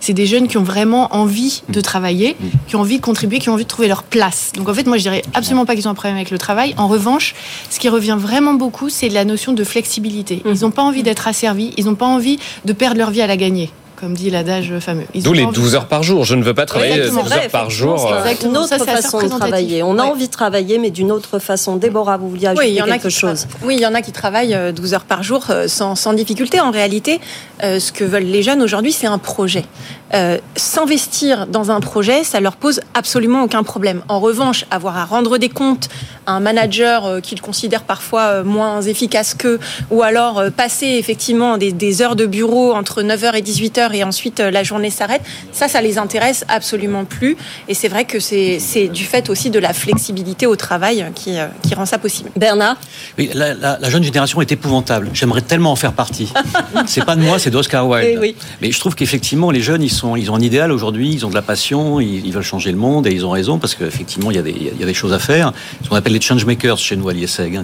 [0.01, 2.37] c'est des jeunes qui ont vraiment envie de travailler,
[2.69, 4.53] qui ont envie de contribuer, qui ont envie de trouver leur place.
[4.57, 6.75] Donc en fait moi je dirais absolument pas qu'ils ont un problème avec le travail,
[6.77, 7.35] en revanche,
[7.71, 10.43] ce qui revient vraiment beaucoup, c'est la notion de flexibilité.
[10.45, 13.27] Ils n'ont pas envie d'être asservis, ils n'ont pas envie de perdre leur vie à
[13.27, 13.71] la gagner.
[13.99, 15.07] comme dit l'adage fameux.
[15.15, 16.27] D'où les envie- 12 heures par jour.
[16.27, 17.23] Je ne veux pas travailler Exactement.
[17.23, 17.95] 12 heures par jour.
[17.95, 19.83] euh, c'est Une Exactement, autre ça, façon de travailler.
[19.83, 20.11] On a Ouais.
[20.11, 21.77] envie de travailler, mais d'une autre façon.
[21.77, 23.87] Déborah, vous vouliez ajouter Oui, il y en a quelque chose tra- Oui, il y
[23.87, 26.61] en a qui travaillent euh, 12 heures par jour euh, sans, sans difficulté.
[26.61, 27.21] En réalité,
[27.65, 29.65] euh, ce que veulent les jeunes aujourd'hui, c'est un projet.
[30.13, 34.03] Euh, S'investir dans un projet, ça leur pose absolument aucun problème.
[34.11, 35.89] En revanche, avoir à rendre des comptes
[36.27, 39.59] un manager euh, qu'ils considèrent parfois euh, moins efficace qu'eux,
[39.91, 44.05] ou alors euh, passer effectivement des, des heures de bureau entre 9h et 18h et
[44.05, 47.37] ensuite la journée s'arrête, ça, ça les intéresse absolument plus.
[47.69, 51.75] Et c'est vrai que c'est du fait aussi de la flexibilité au travail qui, qui
[51.75, 52.31] rend ça possible.
[52.37, 52.77] Bernard?
[53.19, 55.11] Oui, la, la- la jeune génération est épouvantable.
[55.13, 56.33] J'aimerais tellement en faire partie.
[56.87, 58.09] c'est pas de moi, c'est d'Oscar Wilde.
[58.13, 58.37] Eh oui.
[58.63, 61.31] Mais je trouve qu'effectivement, les jeunes, ils, sont, ils ont un idéal aujourd'hui, ils ont
[61.31, 64.31] de la passion, ils, ils veulent changer le monde et ils ont raison parce qu'effectivement,
[64.31, 65.53] il y, a des, il y a des choses à faire.
[65.85, 67.63] Ce qu'on appelle les changemakers chez nous à l'ISEG, hein,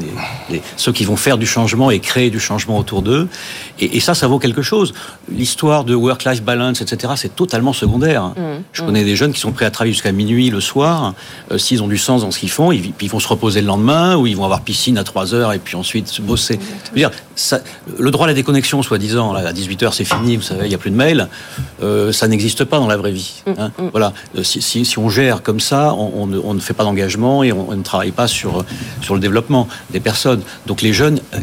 [0.50, 3.28] les- les- ceux qui vont faire du changement et créer du changement autour d'eux.
[3.80, 4.92] Et, et ça, ça vaut quelque chose.
[5.30, 8.24] L'histoire de work-life balance, etc., c'est totalement secondaire.
[8.36, 8.62] Mmh.
[8.72, 11.14] Je connais des jeunes qui sont prêts à travailler jusqu'à minuit le soir.
[11.50, 13.60] Euh, S'ils ont du sens dans ce qu'ils font, ils, puis ils vont se reposer
[13.60, 16.58] le lendemain ou ils vont avoir piscine à 3 heures et puis ensuite se bosser.
[16.94, 17.60] Dire, ça-
[17.98, 20.74] le droit à la déconnexion, soi-disant, à 18 heures c'est fini, vous savez, il n'y
[20.74, 21.28] a plus de mail,
[21.82, 23.42] euh, ça n'existe pas dans la vraie vie.
[23.58, 23.70] hein.
[23.92, 26.74] Voilà, Euh, si, si- si on gère comme ça, on, on ne, on ne fait
[26.74, 28.41] pas d'engagement et on, on ne travaille pas sur,
[29.00, 30.42] sur le développement des personnes.
[30.66, 31.38] Donc les jeunes, euh,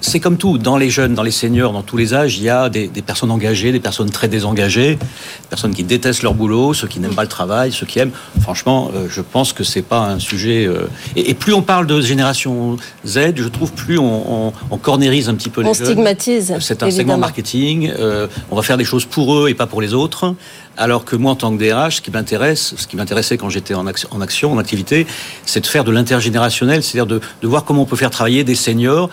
[0.00, 2.48] c'est comme tout, dans les jeunes, dans les seniors, dans tous les âges, il y
[2.50, 6.74] a des, des personnes engagées, des personnes très désengagées, des personnes qui détestent leur boulot,
[6.74, 8.12] ceux qui n'aiment pas le travail, ceux qui aiment.
[8.40, 10.66] Franchement, euh, je pense que c'est pas un sujet.
[10.66, 14.78] euh, Et, et plus on parle de génération Z, je trouve plus on, on, on
[14.78, 15.86] cornérise un petit peu les On jeunes.
[15.86, 16.54] stigmatise.
[16.60, 17.90] C'est un segment marketing.
[17.98, 20.34] euh, on va faire des choses pour eux et pas pour les autres.
[20.76, 23.74] Alors que moi, en tant que DRH, ce qui m'intéresse, ce qui m'intéressait quand j'étais
[23.74, 25.06] en action, en action, en activité,
[25.44, 28.54] c'est de faire de l'intergénérationnel, c'est-à-dire de, de voir comment on peut faire travailler des
[28.54, 29.08] seniors.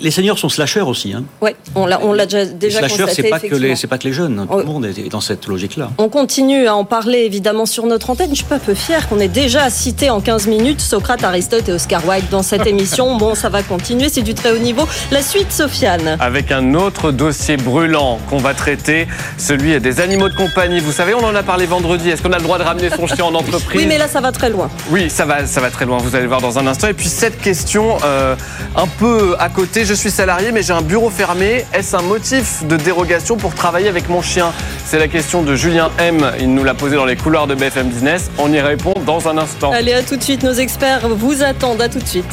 [0.00, 1.12] Les seniors sont slasheurs aussi.
[1.12, 1.24] Hein.
[1.40, 3.22] Ouais, on l'a, déjà, Les déjà slasheurs, constaté.
[3.22, 3.76] c'est pas que les, effectivement.
[3.76, 4.38] c'est pas que les jeunes.
[4.40, 4.46] hein.
[4.50, 5.90] Tout le monde est dans cette logique-là.
[5.98, 8.30] On continue à en parler évidemment sur notre antenne.
[8.30, 11.72] Je suis pas peu fière qu'on ait déjà cité en 15 minutes Socrate, Aristote et
[11.72, 13.16] Oscar Wilde dans cette émission.
[13.16, 14.86] Bon, ça va continuer, c'est du très haut niveau.
[15.12, 16.16] La suite, Sofiane.
[16.18, 19.06] Avec un autre dossier brûlant qu'on va traiter,
[19.38, 20.80] celui des animaux de compagnie.
[20.80, 22.08] Vous savez, on en a parlé vendredi.
[22.08, 24.20] Est-ce qu'on a le droit de ramener son chien en entreprise Oui, mais là, ça
[24.20, 24.70] va très loin.
[24.90, 26.88] Oui, ça va, ça va très loin, vous allez voir dans un instant.
[26.88, 28.36] Et puis cette question, euh,
[28.76, 31.64] un peu à côté, je suis salarié mais j'ai un bureau fermé.
[31.72, 34.52] Est-ce un motif de dérogation pour travailler avec mon chien?
[34.86, 36.32] C'est la question de Julien M.
[36.40, 38.30] Il nous l'a posé dans les couloirs de BFM Business.
[38.38, 39.72] On y répond dans un instant.
[39.72, 40.42] Allez, à tout de suite.
[40.42, 41.82] Nos experts vous attendent.
[41.82, 42.24] À tout de suite.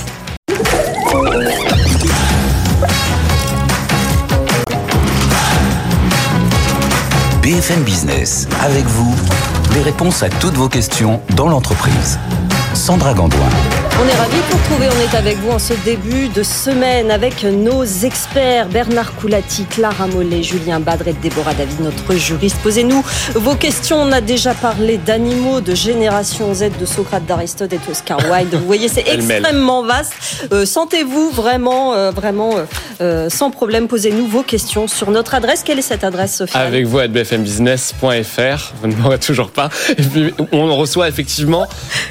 [7.61, 9.13] BFM Business, avec vous,
[9.75, 12.17] les réponses à toutes vos questions dans l'entreprise.
[12.73, 13.49] Sandra Gandoin.
[13.99, 14.87] On est ravis de vous retrouver.
[14.87, 20.07] On est avec vous en ce début de semaine avec nos experts Bernard Coulati, Clara
[20.07, 22.57] Mollet, Julien Badre et Déborah David, notre juriste.
[22.63, 23.03] Posez-nous
[23.35, 23.97] vos questions.
[24.01, 28.53] On a déjà parlé d'animaux, de génération Z, de Socrate, d'Aristote et d'Oscar Wilde.
[28.53, 30.13] Vous voyez, c'est extrêmement vaste.
[30.51, 32.55] Euh, Sentez-vous vraiment, euh, vraiment
[33.01, 33.87] euh, sans problème.
[33.87, 35.63] Posez-nous vos questions sur notre adresse.
[35.63, 39.69] Quelle est cette adresse, Sophie Avec vous à bfmbusiness.fr, vous ne m'aurez toujours pas.
[39.89, 41.67] Et puis on reçoit effectivement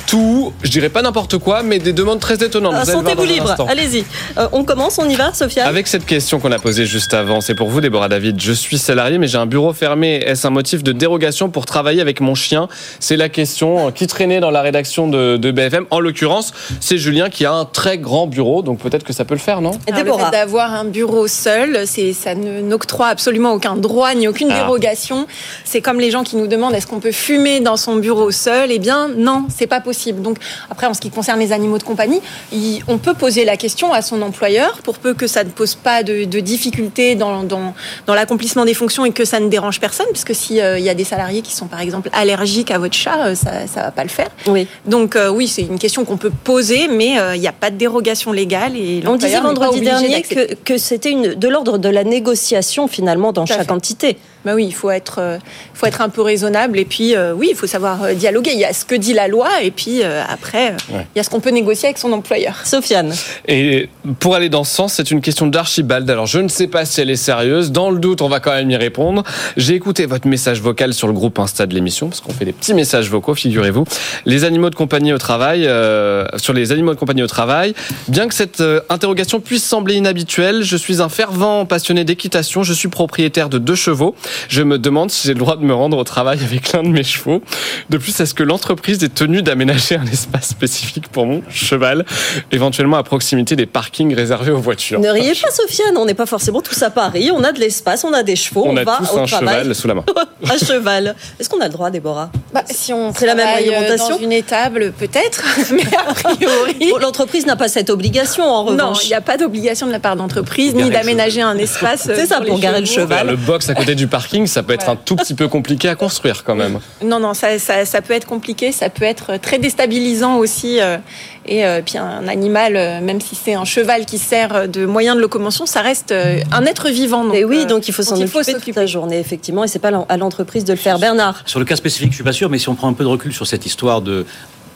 [0.07, 2.75] tout, je dirais pas n'importe quoi, mais des demandes très étonnantes.
[2.75, 3.55] Euh, Sentez-vous libre.
[3.69, 4.05] Allez-y.
[4.39, 7.41] Euh, on commence, on y va, Sophia Avec cette question qu'on a posée juste avant,
[7.41, 8.41] c'est pour vous, Déborah David.
[8.41, 10.17] Je suis salarié, mais j'ai un bureau fermé.
[10.17, 14.41] Est-ce un motif de dérogation pour travailler avec mon chien C'est la question qui traînait
[14.41, 15.87] dans la rédaction de, de BFM.
[15.91, 19.35] En l'occurrence, c'est Julien qui a un très grand bureau, donc peut-être que ça peut
[19.35, 20.27] le faire, non le Déborah.
[20.27, 24.61] fait d'avoir un bureau seul, ça ne n'octroie absolument aucun droit ni aucune Ah.
[24.61, 25.27] dérogation.
[25.65, 28.71] C'est comme les gens qui nous demandent est-ce qu'on peut fumer dans son bureau seul?
[28.73, 30.23] Eh bien non, c'est pas possible.
[30.23, 30.39] Donc
[30.71, 32.21] après, en ce qui concerne les animaux de compagnie,
[32.53, 35.75] il- on peut poser la question à son employeur pour peu que ça ne pose
[35.75, 37.75] pas de, de difficultés dans, dans,
[38.07, 41.05] dans l'accomplissement des fonctions et que ça ne dérange personne, puisque s'il y a des
[41.05, 44.09] salariés qui sont par exemple allergiques à votre chat, euh, ça ça va pas le
[44.09, 44.29] faire.
[44.47, 44.67] Oui.
[44.87, 47.71] Donc euh, oui, c'est une question qu'on peut poser, mais euh, il n'y a pas
[47.71, 52.05] de dérogation légale et On disait vendredi dernier que, que c'était de l'ordre de la
[52.05, 54.17] négociation finalement dans chaque entité.
[54.45, 55.39] Bah oui, il faut être, euh,
[55.75, 58.53] faut être un peu raisonnable et puis euh, oui, il faut savoir euh, dialoguer.
[58.55, 61.07] Il y a ce que dit la loi et puis euh, après, Ouais.
[61.15, 62.55] il y a ce qu'on peut négocier avec son employeur.
[62.65, 63.13] Sofiane.
[63.49, 66.09] Et pour aller dans ce sens, c'est une question d'Archibald.
[66.11, 67.71] Alors, je ne sais pas si elle est sérieuse.
[67.73, 69.23] Dans le doute, on va quand même y répondre.
[69.57, 72.53] J'ai écouté votre message vocal sur le groupe Insta de l'émission, parce qu'on fait des
[72.53, 73.85] petits messages vocaux, figurez-vous.
[74.27, 77.75] Les animaux de compagnie au travail, euh, sur les animaux de compagnie au travail.
[78.09, 82.63] Bien que cette euh, interrogation puisse sembler inhabituelle, je suis un fervent passionné d'équitation.
[82.63, 84.15] Je suis propriétaire de deux chevaux.
[84.49, 86.89] Je me demande si j'ai le droit de me rendre au travail avec l'un de
[86.89, 87.43] mes chevaux.
[87.91, 92.05] De plus, est-ce que l'entreprise est tenue d'aménager un espace spécifique pour mon cheval,
[92.53, 95.01] éventuellement à proximité des parkings réservés aux voitures?
[95.01, 97.31] Ne riez pas, Sofiane, on n'est pas forcément tous à Paris.
[97.35, 99.27] On a de l'espace, on a des chevaux, on, On a va tous au un
[99.27, 99.59] travail.
[99.61, 100.05] cheval sous la main.
[100.49, 101.15] à cheval.
[101.39, 102.31] Est-ce qu'on a le droit, Déborah?
[102.53, 106.15] Bah, si on C'est la même travaille, euh, réglementation dans une étable, peut-être, mais a
[106.15, 106.91] priori.
[106.91, 109.05] Bon, L'entreprise n'a pas cette obligation, en Non, revanche.
[109.05, 112.03] il n'y a pas d'obligation de la part d'entreprise, ni d'aménager un espace.
[112.05, 113.29] C'est ça, les pour garer le cheval.
[113.29, 115.95] Le box à côté du parking, ça peut être un tout petit peu compliqué à
[115.95, 116.81] construire quand même.
[117.03, 120.81] Non, non, ça, ça, ça peut être compliqué, ça peut être très déstabilisant aussi.
[120.81, 120.99] euh,
[121.47, 125.15] et euh, puis un animal, euh, même si c'est un cheval qui sert de moyen
[125.15, 127.25] de locomotion, ça reste un être vivant.
[127.25, 129.65] Donc, Et oui, donc il faut s'en dont il faut occuper toute la journée, effectivement,
[129.65, 130.99] et c'est pas à l'entreprise de le faire.
[130.99, 133.05] Bernard Sur le cas spécifique, je suis pas sûr, mais si on prend un peu
[133.05, 134.27] de recul sur cette histoire de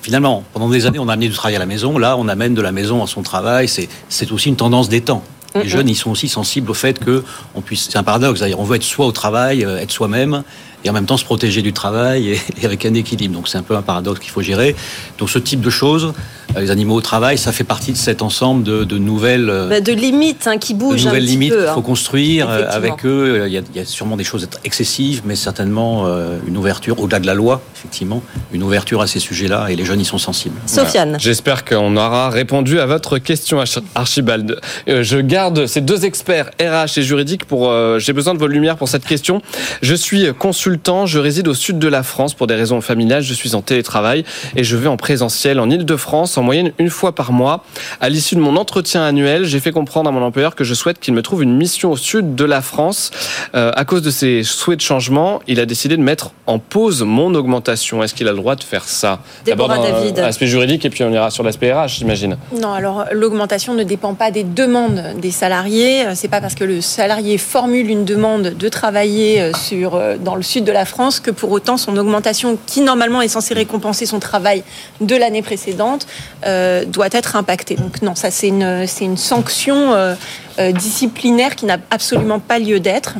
[0.01, 1.97] finalement, pendant des années, on a amené du travail à la maison.
[1.97, 3.69] Là, on amène de la maison à son travail.
[3.69, 5.23] C'est aussi une tendance des temps.
[5.55, 5.69] Les Mhm.
[5.69, 7.23] jeunes, ils sont aussi sensibles au fait que
[7.55, 7.89] on puisse.
[7.91, 8.41] C'est un paradoxe.
[8.41, 8.59] d'ailleurs.
[8.61, 10.43] On veut être soit au travail, euh, être soi-même,
[10.85, 13.35] et en même temps se protéger du travail et, et avec un équilibre.
[13.35, 14.75] Donc c'est un peu un paradoxe qu'il faut gérer.
[15.19, 16.13] Donc ce type de choses,
[16.61, 19.49] les animaux au travail, ça fait partie de cet ensemble de, de nouvelles.
[19.51, 21.73] euh, Bah, De limites hein, qui bougent nouvelles limites qu'il hein.
[21.75, 23.45] faut construire euh, avec eux.
[23.47, 27.01] Il y, a, il y a sûrement des choses excessives, mais certainement euh, une ouverture,
[27.01, 30.19] au-delà de la loi, effectivement, une ouverture à ces sujets-là, et les jeunes y sont
[30.19, 30.57] sensibles.
[30.67, 31.17] Sofiane.
[31.21, 34.59] J'espère qu'on aura répondu à votre question, Arch- Archibald.
[34.89, 37.71] Euh, Je garde ces deux experts RH et juridiques pour.
[37.71, 39.43] euh, J'ai besoin de vos lumières pour cette question.
[39.83, 43.23] Je suis consultant, je réside au sud de la France pour des raisons familiales.
[43.23, 44.25] Je suis en télétravail
[44.57, 47.65] et je vais en présentiel en Ile-de-France en moyenne une fois par mois.
[48.01, 51.01] À l'issue de mon entretien annuel, j'ai fait comprendre à mon employeur que je souhaite
[51.01, 53.11] qu'il me trouve une mission au sud de la France.
[53.55, 57.03] Euh, à cause de ses souhaits de changement, il a décidé de mettre en pause
[57.03, 58.03] mon augmentation.
[58.03, 61.31] Est-ce qu'il a le droit de faire ça D'abord l'aspect juridique et puis on ira
[61.31, 62.37] sur l'aspect RH, j'imagine.
[62.61, 66.07] Non, alors l'augmentation ne dépend pas des demandes des salariés.
[66.07, 70.17] Euh, C'est pas parce que le salarié formule une demande de travailler euh, sur, euh,
[70.19, 73.55] dans le sud de la France que pour autant son augmentation, qui normalement est censée
[73.55, 74.63] récompenser son travail
[75.01, 76.07] de l'année précédente,
[76.47, 77.77] euh, doit être impactée.
[77.77, 80.15] Donc non, ça c'est une, c'est une sanction euh,
[80.59, 83.15] euh, disciplinaire qui n'a absolument pas lieu d'être.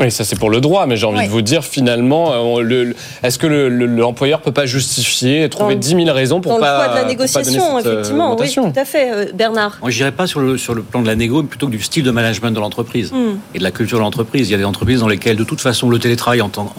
[0.00, 1.26] Oui, ça c'est pour le droit, mais j'ai envie Ouais.
[1.26, 5.48] de vous dire finalement, on- le- le- est-ce que le- le- l'employeur peut pas justifier,
[5.48, 8.34] trouver Dans- 10 000 raisons pour Dans pas le poids de la négociation, cette, effectivement,
[8.36, 9.12] oui, tout à fait.
[9.12, 11.66] Euh, Bernard Moi, je pas sur le, sur le plan de la négo, mais plutôt
[11.66, 13.36] que du style de management de l'entreprise Hmm.
[13.54, 14.48] et de la culture de l'entreprise.
[14.48, 16.72] Il y a des entreprises dans lesquelles, de toute façon, le télétravail en, tant-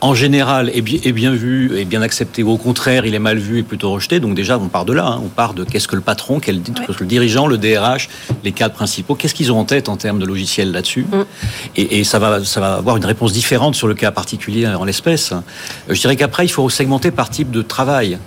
[0.00, 3.18] en général est bien, est bien vu et bien accepté, ou au contraire, il est
[3.18, 4.20] mal vu et plutôt rejeté.
[4.20, 5.06] Donc déjà, on part de là.
[5.06, 5.20] hein.
[5.24, 8.08] On part de qu'est-ce que le patron, quel, qu'est-ce que le dirigeant, le DRH,
[8.44, 11.06] les cadres principaux, qu'est-ce qu'ils ont en tête en termes de logiciel là-dessus.
[11.76, 14.84] Et, et ça, va, ça va avoir une réponse différente sur le cas particulier en
[14.84, 15.32] l'espèce.
[15.32, 15.40] Euh,
[15.94, 18.18] Je dirais qu'après, il faut segmenter par type de travail.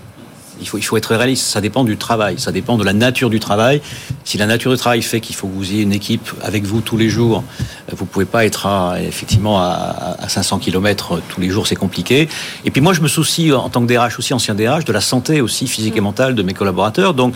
[0.61, 3.29] Il faut, il faut être réaliste, ça dépend du travail, ça dépend de la nature
[3.29, 3.81] du travail.
[4.23, 6.81] Si la nature du travail fait qu'il faut que vous ayez une équipe avec vous
[6.81, 7.43] tous les jours,
[7.89, 11.75] euh, vous pouvez pas être à, effectivement à, à 500 km tous les jours, c'est
[11.75, 12.29] compliqué.
[12.65, 15.01] Et puis moi, je me soucie en tant que DRH aussi, ancien DRH, de la
[15.01, 17.13] santé aussi physique et mentale de mes collaborateurs.
[17.13, 17.35] Donc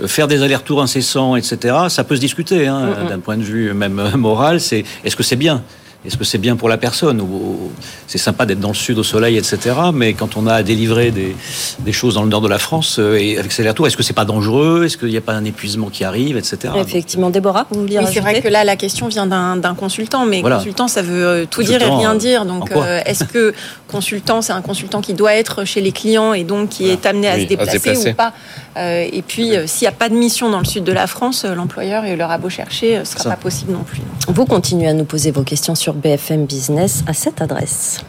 [0.00, 3.72] euh, faire des allers-retours incessants, etc., ça peut se discuter hein, d'un point de vue
[3.74, 4.60] même euh, moral.
[4.60, 5.62] C'est est-ce que c'est bien?
[6.04, 7.70] Est-ce que c'est bien pour la personne ou
[8.08, 9.58] c'est sympa d'être dans le sud au soleil, etc.
[9.94, 11.36] Mais quand on a à délivrer des,
[11.78, 14.02] des choses dans le nord de la France euh, et avec ces allers-retours, est-ce que
[14.02, 14.84] c'est pas dangereux?
[14.84, 16.74] Est-ce qu'il n'y a pas un épuisement qui arrive, etc.
[16.76, 20.40] Effectivement, Déborah, vous vouliez Oui, c'est vrai que là, la question vient d'un consultant, mais
[20.40, 20.56] Voilà.
[20.56, 22.46] consultant, ça veut euh, tout dire et rien dire.
[22.46, 23.54] Donc, euh, est-ce que
[23.88, 27.28] consultant, c'est un consultant qui doit être chez les clients et donc qui est amené
[27.28, 28.10] à, Oui, se déplacer, à se déplacer.
[28.10, 28.32] ou pas?
[28.76, 31.06] Euh, Et puis, euh, s'il n'y a pas de mission dans le sud de la
[31.06, 33.30] France, euh, l'employeur et leur a beau chercher, euh, ce sera Ça.
[33.30, 34.00] pas possible non plus.
[34.28, 38.00] Vous continuez à nous poser vos questions sur BFM Business à cette adresse.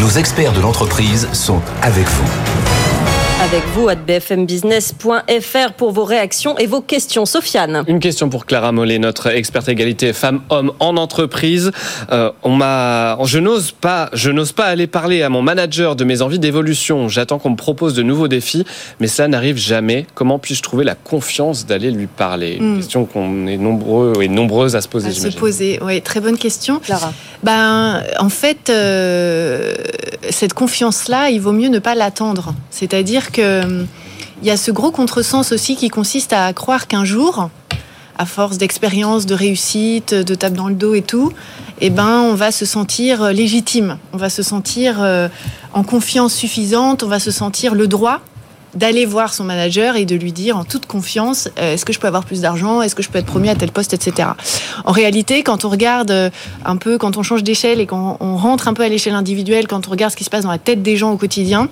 [0.00, 2.79] Nos experts de l'entreprise sont avec vous.
[3.42, 7.24] Avec vous à bfmbusiness.fr pour vos réactions et vos questions.
[7.24, 7.84] Sofiane.
[7.88, 11.72] Une question pour Clara Mollet, notre experte égalité femmes-hommes en entreprise.
[12.12, 16.04] Euh, on m'a, je n'ose pas, je n'ose pas aller parler à mon manager de
[16.04, 17.08] mes envies d'évolution.
[17.08, 18.66] J'attends qu'on me propose de nouveaux défis,
[19.00, 20.06] mais cela n'arrive jamais.
[20.14, 22.56] Comment puis-je trouver la confiance d'aller lui parler?
[22.60, 22.76] Une Hmm.
[22.76, 25.08] question qu'on est nombreux et nombreuses à se poser.
[25.08, 26.78] À se poser, oui, très bonne question.
[26.78, 27.12] Clara.
[27.42, 29.72] Ben, en fait, euh,
[30.28, 32.54] cette confiance-là, il vaut mieux ne pas l'attendre.
[32.70, 33.86] C'est-à-dire que hum,
[34.42, 37.50] il y a ce gros contresens aussi qui consiste à croire qu'un jour,
[38.16, 41.32] à force d'expérience, de réussite, de tape dans le dos et tout,
[41.80, 45.28] eh ben, on va se sentir euh, légitime, on va se sentir euh,
[45.72, 48.20] en confiance suffisante, on va se sentir le droit
[48.74, 51.98] d'aller voir son manager et de lui dire en toute confiance euh, est-ce que je
[51.98, 54.28] peux avoir plus d'argent, est-ce que je peux être promu à tel poste, etc.
[54.84, 56.30] En réalité, quand on regarde
[56.64, 59.66] un peu, quand on change d'échelle et quand on rentre un peu à l'échelle individuelle,
[59.66, 61.68] quand on regarde ce qui se passe dans la tête des gens au quotidien,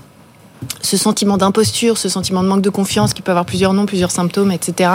[0.81, 4.11] ce sentiment d'imposture, ce sentiment de manque de confiance qui peut avoir plusieurs noms, plusieurs
[4.11, 4.91] symptômes, etc.,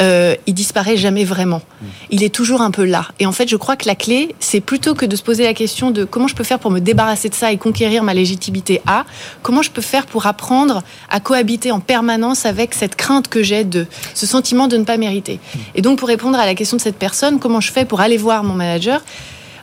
[0.00, 1.58] euh, il disparaît jamais vraiment.
[1.58, 1.86] Mm.
[2.10, 3.06] Il est toujours un peu là.
[3.18, 5.54] Et en fait, je crois que la clé, c'est plutôt que de se poser la
[5.54, 8.80] question de comment je peux faire pour me débarrasser de ça et conquérir ma légitimité
[8.86, 9.04] à,
[9.42, 13.64] comment je peux faire pour apprendre à cohabiter en permanence avec cette crainte que j'ai
[13.64, 15.34] de ce sentiment de ne pas mériter.
[15.36, 15.58] Mm.
[15.76, 18.16] Et donc, pour répondre à la question de cette personne, comment je fais pour aller
[18.16, 19.02] voir mon manager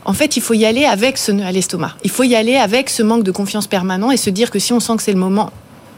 [0.10, 1.93] en fait, il faut y aller avec ce nœud à l'estomac.
[2.03, 4.74] Il faut y aller avec ce manque de confiance permanent et se dire que si
[4.74, 5.51] on sent que c'est le moment,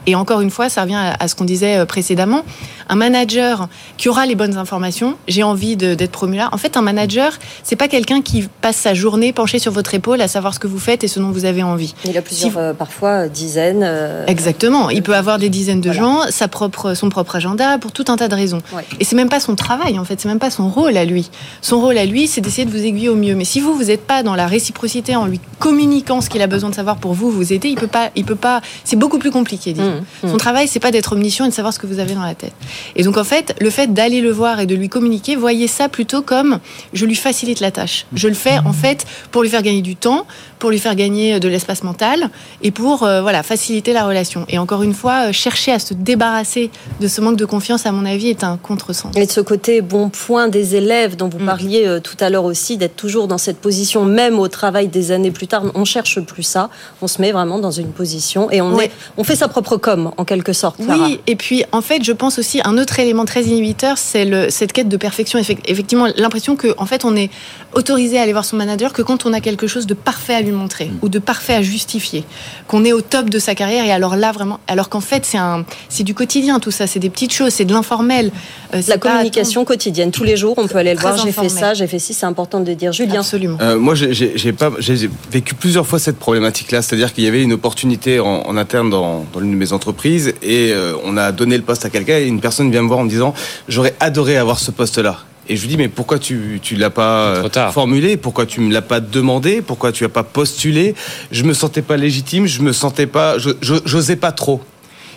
[0.08, 2.43] et encore une fois, ça revient à ce qu'on disait euh, précédemment,
[2.89, 6.49] un manager qui aura les bonnes informations, j'ai envie d'être promu là.
[6.52, 7.32] En fait, un manager,
[7.64, 10.68] c'est pas quelqu'un qui passe sa journée penché sur votre épaule à savoir ce que
[10.68, 11.93] vous faites et ce dont vous avez envie.
[12.06, 13.84] Il a plusieurs, euh, parfois, dizaines.
[13.84, 14.89] Euh, Exactement.
[14.89, 18.18] Il peut avoir des dizaines de gens, sa propre, son propre agenda, pour tout un
[18.18, 18.62] tas de raisons.
[18.99, 20.20] Et c'est même pas son travail, en fait.
[20.20, 21.30] C'est même pas son rôle à lui.
[21.62, 23.36] Son rôle à lui, c'est d'essayer de vous aiguiller au mieux.
[23.36, 26.47] Mais si vous, vous n'êtes pas dans la réciprocité en lui communiquant ce qu'il a
[26.47, 28.62] besoin de savoir pour vous, vous aider, il peut pas, il peut pas.
[28.84, 29.74] C'est beaucoup plus compliqué.
[29.74, 29.91] Disons.
[29.96, 30.32] Mmh, mmh.
[30.32, 32.36] Son travail, c'est pas d'être omniscient et de savoir ce que vous avez dans la
[32.36, 32.54] tête.
[32.96, 35.89] Et donc en fait, le fait d'aller le voir et de lui communiquer, voyez ça
[35.89, 36.60] plutôt comme
[36.94, 38.06] je lui facilite la tâche.
[38.14, 40.26] Je le fais en fait pour lui faire gagner du temps,
[40.62, 42.30] pour lui faire gagner de l'espace mental
[42.62, 44.45] et pour euh, voilà faciliter la relation.
[44.47, 47.91] Et encore une fois, euh, chercher à se débarrasser de ce manque de confiance, à
[47.91, 49.12] mon avis, est un contresens.
[49.16, 51.45] Et de ce côté bon point des élèves dont vous mm.
[51.45, 55.12] parliez euh, tout à l'heure aussi, d'être toujours dans cette position, même au travail des
[55.12, 56.70] années plus tard, on cherche plus ça.
[57.01, 60.12] On se met vraiment dans une position et on, est, on fait sa propre com
[60.16, 60.76] en quelque sorte.
[60.80, 64.74] Oui, et puis en fait, je pense aussi un autre élément très inhibiteur, c'est cette
[64.74, 65.39] quête de perfection.
[65.39, 67.32] Effectivement, l'impression que en fait, on est
[67.74, 70.41] autorisé à aller voir son manager que quand on a quelque chose de parfait à
[70.41, 72.24] lui montrer ou de parfait à justifier,
[72.68, 73.86] qu'on est au top de sa carrière.
[73.86, 76.99] Et alors là, vraiment, alors qu'en fait, c'est un, c'est du quotidien tout ça, c'est
[76.99, 78.32] des petites choses, c'est de l'informel.
[78.74, 81.18] Euh, la communication quotidienne, tous les jours, on peut aller le voir.
[81.18, 82.91] J'ai fait ça, j'ai fait ci, c'est important de dire.
[82.91, 83.58] Julien, absolument.
[83.62, 87.54] Euh, moi, j'ai pas, j'ai vécu plusieurs fois cette problématique-là, c'est-à-dire qu'il y avait une
[87.54, 91.64] opportunité en, interne dans, dans l'une de mes entreprises et euh, on a donné le
[91.64, 93.34] poste à quelqu'un et une personne vient me voir en me disant
[93.68, 95.20] j'aurais adoré avoir ce poste-là.
[95.52, 98.16] Et je lui dis, mais pourquoi tu ne l'as pas euh, formulé?
[98.16, 99.62] Pourquoi tu me l'as pas demandé?
[99.62, 100.95] Pourquoi tu n'as pas postulé?
[101.30, 104.62] Je me sentais pas légitime, je me sentais pas, j'osais pas trop.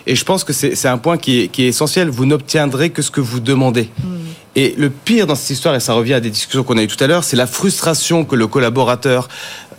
[0.09, 2.09] Et je pense que c'est un point qui est, qui est, essentiel.
[2.09, 3.91] Vous n'obtiendrez que ce que vous demandez.
[4.03, 4.17] Hmm.
[4.57, 6.89] Et le pire dans cette histoire, et ça revient à des discussions qu'on a eues
[6.89, 9.29] tout à l'heure, c'est la frustration que le collaborateur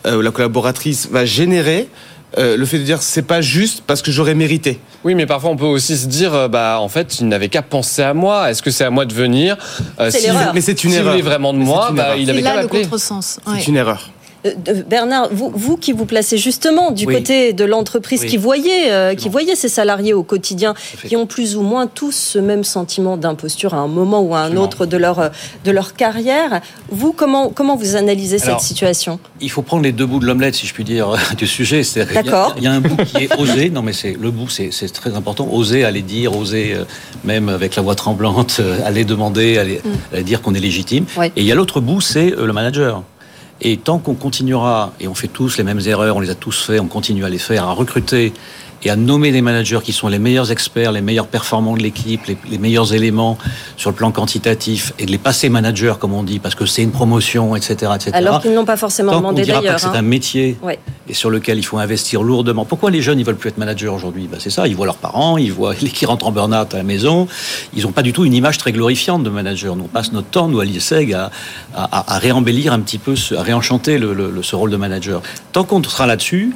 [0.05, 1.89] euh, ou la collaboratrice va générer
[2.37, 4.79] euh, le fait de dire c'est pas juste parce que j'aurais mérité.
[5.03, 7.61] Oui, mais parfois on peut aussi se dire euh, bah en fait il n'avait qu'à
[7.61, 8.49] penser à moi.
[8.49, 9.57] Est-ce que c'est à moi de venir?
[9.99, 10.09] Euh,
[10.53, 11.13] Mais c'est une erreur.
[11.13, 12.87] S'il voulait vraiment de moi, bah, il avait qu'à m'appeler.
[13.55, 14.09] C'est une erreur.
[14.45, 19.15] Euh, Bernard, vous, vous, qui vous placez justement du côté de l'entreprise, qui voyait, euh,
[19.15, 20.73] qui voyait ces salariés au quotidien,
[21.05, 24.39] qui ont plus ou moins tous ce même sentiment d'imposture à un moment ou à
[24.39, 25.31] un autre de leur
[25.63, 26.61] de leur carrière.
[26.89, 29.19] Vous, comment comment vous analysez cette situation?
[29.41, 31.81] Il faut prendre les deux bouts de l'omelette, si je puis dire, du sujet.
[32.13, 32.53] D'accord.
[32.57, 33.69] Il y, a un bout qui est osé.
[33.69, 35.47] Non, mais c'est le bout, c'est très important.
[35.51, 36.83] Oser aller dire, oser euh,
[37.23, 39.81] même avec la voix tremblante, aller demander, aller,
[40.13, 40.21] mm.
[40.21, 41.05] dire qu'on est légitime.
[41.23, 43.03] Et il y a l'autre bout, c'est le manager.
[43.61, 46.65] Et tant qu'on continuera, et on fait tous les mêmes erreurs, on les a tous
[46.65, 48.33] fait, on continue à les faire, à recruter
[48.83, 52.21] et à nommer des managers qui sont les meilleurs experts, les meilleurs performants de l'équipe,
[52.25, 53.37] les, meilleurs éléments
[53.77, 56.83] sur le plan quantitatif, et de les passer managers, comme on dit, parce que c'est
[56.83, 57.91] une promotion, etc.
[57.95, 58.11] etc.
[58.13, 59.63] Alors qu'ils n'ont pas forcément Tant demandé d'ailleurs.
[59.63, 60.01] Pas que c'est un hein.
[60.01, 60.57] métier
[61.07, 62.65] et sur lequel il faut investir lourdement.
[62.65, 64.27] Pourquoi les jeunes, ils veulent plus être managers aujourd'hui?
[64.31, 66.77] Ben, C'est ça, ils voient leurs parents, ils voient les qui rentrent en burn-out à
[66.77, 67.27] la maison,
[67.75, 69.75] ils n'ont pas du tout une image très glorifiante de manager.
[69.75, 71.31] Nous, on passe notre temps, nous, à l'ISEG, à,
[71.73, 73.99] à, réembellir un petit peu, à réenchanter
[74.41, 75.21] ce rôle de manager.
[75.51, 76.53] Tant qu'on sera là-dessus,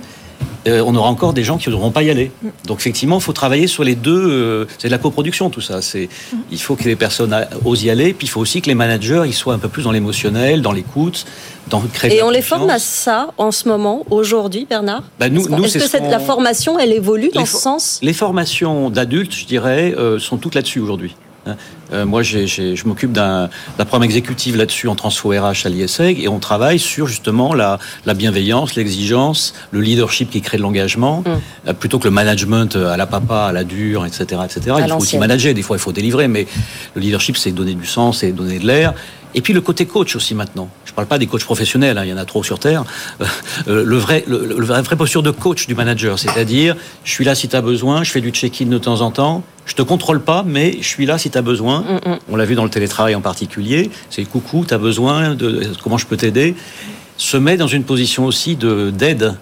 [0.68, 2.32] euh, on aura encore des gens qui ne devront pas y aller.
[2.66, 4.30] Donc effectivement, il faut travailler sur les deux.
[4.30, 5.82] Euh, c'est de la coproduction tout ça.
[5.82, 6.10] C'est,
[6.52, 7.36] il faut que les personnes
[7.66, 9.84] osent y aller, puis il faut aussi que les managers ils soient un peu plus
[9.84, 11.26] dans l'émotionnel, dans l'écoute,
[11.70, 12.18] dans créer.
[12.18, 15.04] Et on les forme à ça en ce moment, aujourd'hui, Bernard?
[15.20, 18.00] Bah, nous, Est-ce que cette, la formation, elle évolue dans ce sens?
[18.02, 21.16] Les formations d'adultes, je dirais, euh, sont toutes là-dessus aujourd'hui.
[21.50, 21.58] Hein.
[21.91, 26.39] Euh, moi, je m'occupe d'un programme exécutif là-dessus en transfo RH à l'ISEG et on
[26.39, 27.80] travaille sur justement la,
[28.16, 31.70] bienveillance, l'exigence, le leadership qui crée de l'engagement, mm.
[31.70, 34.41] euh, plutôt que le management à la papa, à la dure, etc.
[34.45, 34.78] etc.
[34.80, 36.47] il faut aussi manager, des fois il faut délivrer, mais
[36.95, 38.93] le leadership c'est donner du sens, c'est donner de l'air.
[39.36, 40.70] Et puis le côté coach aussi maintenant.
[40.86, 42.84] Je ne parle pas des coachs professionnels, hein, il y en a trop sur Terre.
[43.68, 47.36] Euh, le, vrai, le, vrai, vraie posture de coach du manager, c'est-à-dire, je suis là
[47.36, 50.22] si tu as besoin, je fais du check-in de temps en temps, je te contrôle
[50.22, 51.82] pas, mais je suis là si tu as besoin.
[51.82, 52.20] Mm, mm.
[52.30, 53.92] On l'a vu dans le télétravail en particulier.
[54.10, 56.56] C'est coucou, tu as besoin, de comment je peux t'aider?
[57.18, 59.36] Se met dans une position aussi d'aide.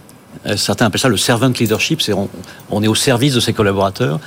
[0.46, 2.30] Euh, certains appellent ça le servant leadership, c'est on,
[2.70, 4.20] on, est au service de ses collaborateurs.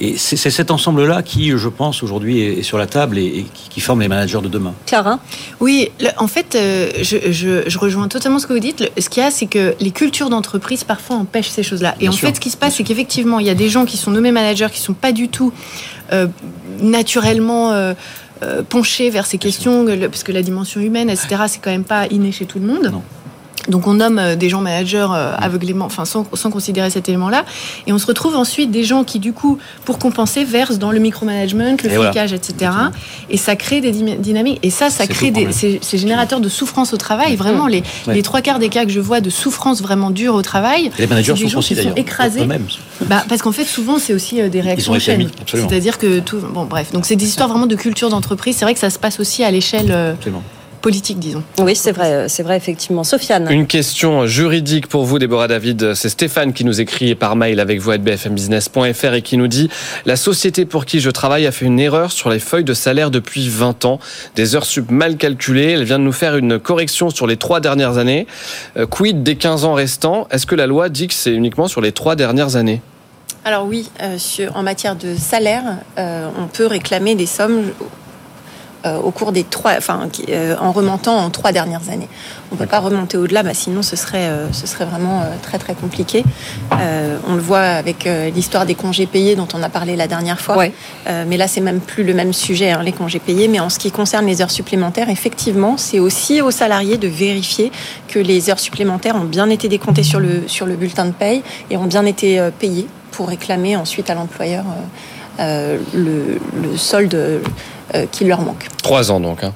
[0.00, 4.00] Et c'est cet ensemble-là qui, je pense, aujourd'hui est sur la table et, qui, forme
[4.00, 4.74] les managers de demain.
[4.86, 5.20] Clara
[5.60, 8.90] Oui, en fait, euh, je, rejoins totalement ce que vous dites.
[8.98, 11.94] Ce qu'il y a, c'est que les cultures d'entreprise parfois empêchent ces choses-là.
[12.00, 13.96] Et en fait, ce qui se passe, c'est qu'effectivement, il y a des gens qui
[13.96, 15.52] sont nommés managers qui ne sont pas du tout
[16.12, 16.26] euh,
[16.80, 17.72] naturellement.
[17.72, 17.94] Euh,
[18.68, 22.32] penchés vers ces questions, parce que la dimension humaine, etc., c'est quand même pas inné
[22.32, 22.90] chez tout le monde.
[22.92, 23.02] Non.
[23.68, 27.44] Donc on nomme euh, des gens managers euh, aveuglément, enfin sans, considérer cet élément-là,
[27.86, 30.98] et on se retrouve ensuite des gens qui du coup, pour compenser, versent dans le
[30.98, 32.70] micromanagement, le flicage, etc.
[33.30, 34.58] Et ça crée des dynamiques.
[34.62, 37.36] Et ça, ça crée des, ces, générateurs de souffrance au travail.
[37.36, 40.42] Vraiment, les, les trois quarts des cas que je vois de souffrance vraiment dure au
[40.42, 42.46] travail, les managers sont, aussi, sont écrasés.
[43.02, 45.30] Bah, parce qu'en fait, souvent, c'est aussi euh, des réactions chaînes.
[45.46, 46.92] C'est-à-dire que tout, bon, bref.
[46.92, 48.56] Donc c'est des histoires vraiment de culture d'entreprise.
[48.56, 50.16] C'est vrai que ça se passe aussi à l'échelle
[50.84, 51.42] politique, disons.
[51.60, 53.04] Oui, c'est vrai, c'est vrai, effectivement.
[53.04, 53.50] Sofiane.
[53.50, 55.94] Une question juridique pour vous, Déborah David.
[55.94, 59.70] C'est Stéphane qui nous écrit par mail avec vous à bfmbusiness.fr et qui nous dit
[60.04, 63.10] La société pour qui je travaille a fait une erreur sur les feuilles de salaire
[63.10, 63.98] depuis 20 ans.
[64.36, 65.70] Des heures sup mal calculées.
[65.70, 68.26] Elle vient de nous faire une correction sur les trois dernières années.
[68.76, 70.28] Euh, quid des 15 ans restants?
[70.30, 72.82] Est-ce que la loi dit que c'est uniquement sur les trois dernières années?
[73.46, 77.72] Alors oui, euh, sur, en matière de salaire, euh, on peut réclamer des sommes
[78.86, 82.08] euh, au cours des trois, enfin, euh, en remontant en trois dernières années.
[82.52, 85.58] On ne peut pas remonter au-delà, bah, sinon ce serait, euh, ce serait vraiment très
[85.58, 86.22] très compliqué.
[86.70, 90.66] on le voit avec l'histoire des congés payés dont on a parlé la dernière fois.
[91.06, 93.48] mais là, c'est même plus le même sujet, hein, les congés payés.
[93.48, 97.72] Mais en ce qui concerne les heures supplémentaires, effectivement, c'est aussi aux salariés de vérifier
[98.08, 101.42] que les heures supplémentaires ont bien été décomptées sur le, sur le bulletin de paye
[101.70, 104.64] et ont bien été payées pour réclamer ensuite à l'employeur
[105.38, 107.40] le, le solde
[107.94, 108.66] euh, qui leur manque.
[108.82, 109.52] Trois ans donc, hein.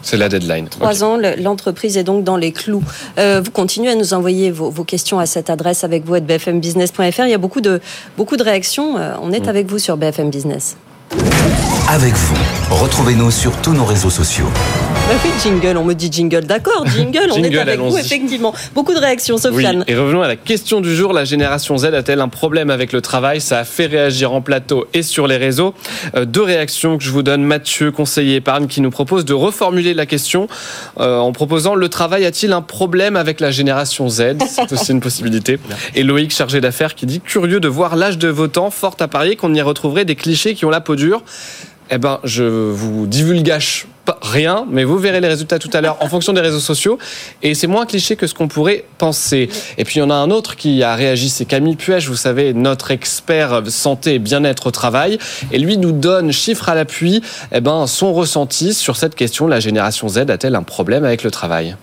[0.00, 0.68] c'est la deadline.
[0.68, 2.84] Trois ans, l'entreprise est donc dans les clous.
[3.18, 7.24] Euh, vous continuez à nous envoyer vos, questions à cette adresse avec vous à bfmbusiness.fr.
[7.24, 7.80] Il y a beaucoup de,
[8.16, 8.96] beaucoup de réactions.
[8.96, 9.48] Euh, on est mm.
[9.48, 10.76] avec vous sur BFM Business.
[11.88, 12.36] Avec vous,
[12.70, 14.46] retrouvez-nous sur tous nos réseaux sociaux.
[15.06, 18.54] Bah oui, jingle, on me dit jingle, d'accord, jingle, on est avec vous, effectivement.
[18.74, 19.84] Beaucoup de réactions, Sofiane.
[19.86, 23.02] et revenons à la question du jour, la génération Z a-t-elle un problème avec le
[23.02, 23.42] travail?
[23.42, 25.74] Ça a fait réagir en plateau et sur les réseaux.
[26.16, 27.44] Euh, deux réactions que je vous donne.
[27.44, 30.48] Mathieu, conseiller épargne, qui nous propose de reformuler la question
[30.98, 34.38] euh, en proposant le travail a-t-il un problème avec la génération Z?
[34.48, 35.58] C'est aussi une possibilité.
[35.94, 39.36] Et Loïc, chargé d'affaires, qui dit curieux de voir l'âge de votant, fort à parier
[39.36, 41.22] qu'on y retrouverait des clichés qui ont la peau dure
[41.90, 43.86] eh ben, je vous divulgage
[44.22, 46.98] rien, mais vous verrez les résultats tout à l'heure en fonction des réseaux sociaux.
[47.42, 49.48] Et c'est moins cliché que ce qu'on pourrait penser.
[49.78, 52.16] Et puis il y en a un autre qui a réagi, c'est Camille Puech, vous
[52.16, 55.18] savez, notre expert santé et bien-être au travail.
[55.52, 59.46] Et lui nous donne, chiffre à l'appui, eh ben, son ressenti sur cette question.
[59.46, 61.76] La génération Z a-t-elle un problème avec le travail?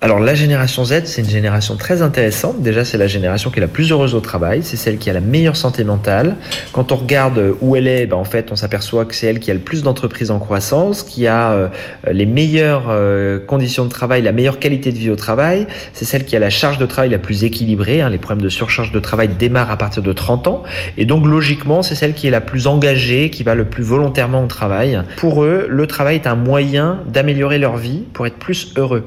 [0.00, 2.62] Alors la génération Z, c'est une génération très intéressante.
[2.62, 5.12] Déjà, c'est la génération qui est la plus heureuse au travail, c'est celle qui a
[5.12, 6.36] la meilleure santé mentale.
[6.72, 9.50] Quand on regarde où elle est, ben, en fait, on s'aperçoit que c'est elle qui
[9.50, 11.68] a le plus d'entreprises en croissance, qui a euh,
[12.08, 15.66] les meilleures euh, conditions de travail, la meilleure qualité de vie au travail.
[15.94, 18.00] C'est celle qui a la charge de travail la plus équilibrée.
[18.00, 18.08] Hein.
[18.08, 20.62] Les problèmes de surcharge de travail démarrent à partir de 30 ans.
[20.96, 24.44] Et donc, logiquement, c'est celle qui est la plus engagée, qui va le plus volontairement
[24.44, 25.02] au travail.
[25.16, 29.04] Pour eux, le travail est un moyen d'améliorer leur vie pour être plus heureux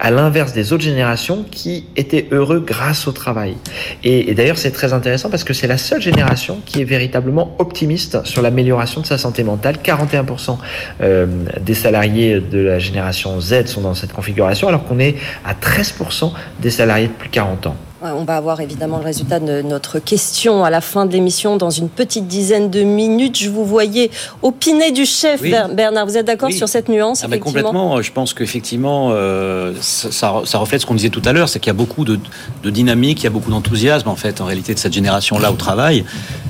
[0.00, 3.56] à l'inverse des autres générations qui étaient heureux grâce au travail.
[4.02, 8.24] Et, d'ailleurs, c'est très intéressant parce que c'est la seule génération qui est véritablement optimiste
[8.24, 9.76] sur l'amélioration de sa santé mentale.
[9.84, 10.58] 41%
[11.02, 11.26] euh,
[11.60, 16.32] des salariés de la génération Z sont dans cette configuration, alors qu'on est à 13%
[16.60, 17.76] des salariés de plus de 40 ans.
[18.02, 21.68] On va avoir évidemment le résultat de notre question à la fin de l'émission dans
[21.68, 23.38] une petite dizaine de minutes.
[23.38, 26.06] Je vous voyais opiner du chef, Bernard.
[26.06, 28.00] Vous êtes d'accord sur cette nuance ah Complètement.
[28.00, 31.70] Je pense qu'effectivement, euh, ça, reflète ce qu'on disait tout à l'heure, c'est qu'il y
[31.70, 32.18] a beaucoup de,
[32.62, 35.56] de dynamique, il y a beaucoup d'enthousiasme en fait, en réalité, de cette génération-là au
[35.56, 36.04] travail.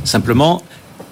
[0.04, 0.62] Simplement,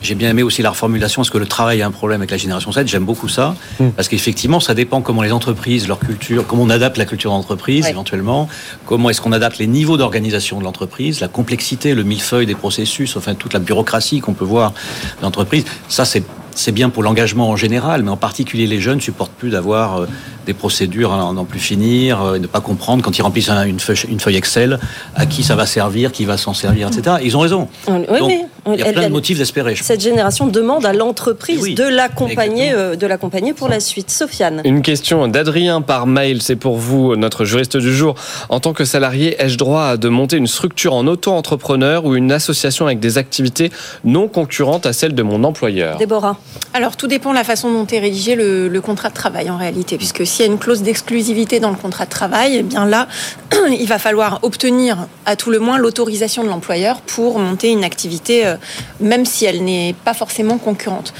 [0.02, 1.22] j'ai bien aimé aussi la reformulation.
[1.22, 3.54] Est-ce que le travail a un problème avec la génération 7 J'aime beaucoup ça.
[3.80, 3.90] Hmm.
[3.90, 7.86] Parce qu'effectivement, ça dépend comment les entreprises, leur culture, comment on adapte la culture d'entreprise
[7.86, 8.48] éventuellement,
[8.86, 13.16] comment est-ce qu'on adapte les niveaux d'organisation de l'entreprise, la complexité, le millefeuille des processus,
[13.16, 14.72] enfin toute la bureaucratie qu'on peut voir
[15.20, 15.64] dans l'entreprise.
[15.88, 16.22] Ça, c'est
[16.58, 20.06] c'est bien pour l'engagement en général, mais en particulier les jeunes supportent plus d'avoir euh,
[20.48, 23.78] des procédures à n'en plus finir, euh, et ne pas comprendre quand ils remplissent une
[23.78, 24.78] feuille, Excel
[25.14, 27.16] à qui ça va servir, qui va s'en servir, etc.
[27.22, 27.68] Ils ont raison.
[27.86, 29.74] il y a plein de motifs d'espérer.
[29.76, 34.10] Cette génération demande à l'entreprise de l'accompagner, euh, de l'accompagner pour la suite.
[34.10, 34.62] Sofiane.
[34.64, 38.14] Une question d'Adrien par mail, c'est pour vous, notre juriste du jour.
[38.48, 42.86] En tant que salarié, ai-je droit de monter une structure en auto-entrepreneur ou une association
[42.86, 43.70] avec des activités
[44.04, 45.98] non concurrentes à celles de mon employeur?
[45.98, 46.38] Déborah.
[46.72, 49.96] Alors tout dépend de la façon dont est rédigé le, contrat de travail en réalité,
[49.96, 53.08] puisque s'il y a une clause d'exclusivité dans le contrat de travail, eh bien là,
[53.70, 58.46] il va falloir obtenir à tout le moins l'autorisation de l'employeur pour monter une activité
[58.46, 58.54] euh,
[59.00, 61.12] même si elle n'est pas forcément concurrente.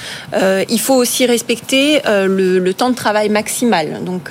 [0.68, 4.04] il faut aussi respecter le, le, temps de travail maximal.
[4.04, 4.30] Donc,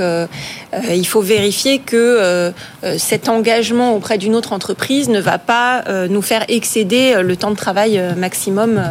[0.89, 2.53] il faut vérifier que
[2.97, 7.55] cet engagement auprès d'une autre entreprise ne va pas nous faire excéder le temps de
[7.55, 8.81] travail maximum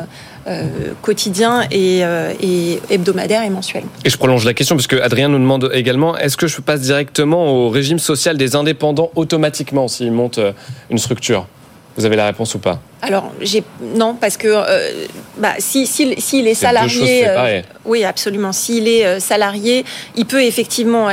[0.47, 3.83] euh, quotidien euh, et, hebdomadaire et mensuel.
[4.05, 6.83] Et je prolonge la question parce que Adrien nous demande également est-ce que je passe
[6.83, 10.53] directement au régime social des indépendants automatiquement s'ils montent euh,
[10.89, 11.49] une structure?
[11.97, 13.63] Vous avez la réponse ou pas alors, j'ai
[13.95, 18.53] non, parce que euh, bah, si, si, s'il est salarié, euh, oui, absolument.
[18.53, 19.85] S'il est euh, salarié,
[20.17, 21.09] il peut effectivement,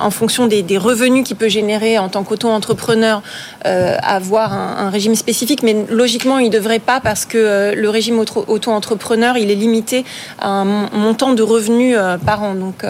[0.00, 3.22] en fonction des, revenus qu'il peut générer en tant qu'auto-entrepreneur,
[3.64, 5.62] avoir un, régime spécifique.
[5.62, 10.04] Mais logiquement, il ne devrait pas, parce que le régime auto-entrepreneur, il est limité
[10.40, 11.96] à un montant de revenus
[12.26, 12.54] par an.
[12.54, 12.84] Donc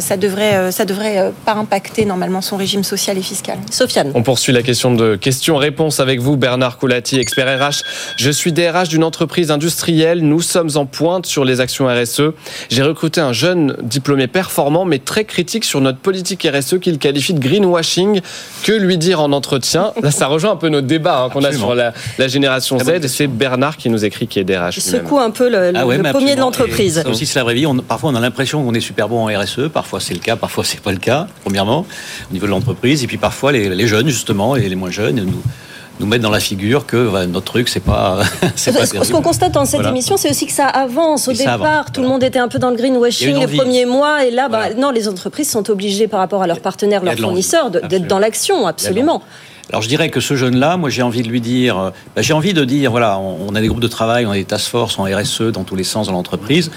[0.00, 3.58] ça devrait, euh, ça devrait euh, pas impacter normalement son régime social et fiscal.
[3.70, 4.12] Sofiane.
[4.14, 7.82] On poursuit la question de questions-réponses avec vous, Bernard Coulati, expert RH.
[8.16, 10.20] Je suis DRH d'une entreprise industrielle.
[10.22, 12.32] Nous sommes en pointe sur les actions RSE.
[12.70, 17.34] J'ai recruté un jeune diplômé performant, mais très critique sur notre politique RSE qu'il qualifie
[17.34, 18.20] de greenwashing.
[18.62, 19.92] Que lui dire en entretien?
[20.02, 21.92] Là, ça rejoint un peu notre débat hein, qu'on a sur la,
[22.26, 22.88] génération Z.
[23.02, 24.78] Et c'est Bernard qui nous écrit qui est DRH.
[24.78, 27.02] Secoue un peu le, ah premier de l'entreprise.
[27.06, 27.66] aussi, c'est la vraie vie.
[27.86, 29.68] parfois, on a l'impression qu'on est super bon en RSE.
[29.74, 31.84] Parfois, c'est le cas, parfois, c'est pas le cas, premièrement,
[32.30, 33.02] au niveau de l'entreprise.
[33.02, 35.42] Et puis, parfois, les, jeunes, justement, et les moins jeunes, nous,
[35.98, 38.20] nous mettent dans la figure que notre truc, c'est pas.
[38.40, 41.26] pas ce qu'on constate dans cette émission, c'est aussi que ça avance.
[41.26, 44.30] Au départ, tout le monde était un peu dans le greenwashing les premiers mois, et
[44.30, 48.06] là, bah, non, les entreprises sont obligées par rapport à leurs partenaires, leurs fournisseurs, d'être
[48.06, 49.22] dans l'action, absolument.
[49.70, 52.52] Alors je dirais que ce jeune-là, moi j'ai envie de lui dire, bah, j'ai envie
[52.52, 54.98] de dire, voilà, on, on, a des groupes de travail, on a des task force
[54.98, 56.70] en RSE dans tous les sens dans l'entreprise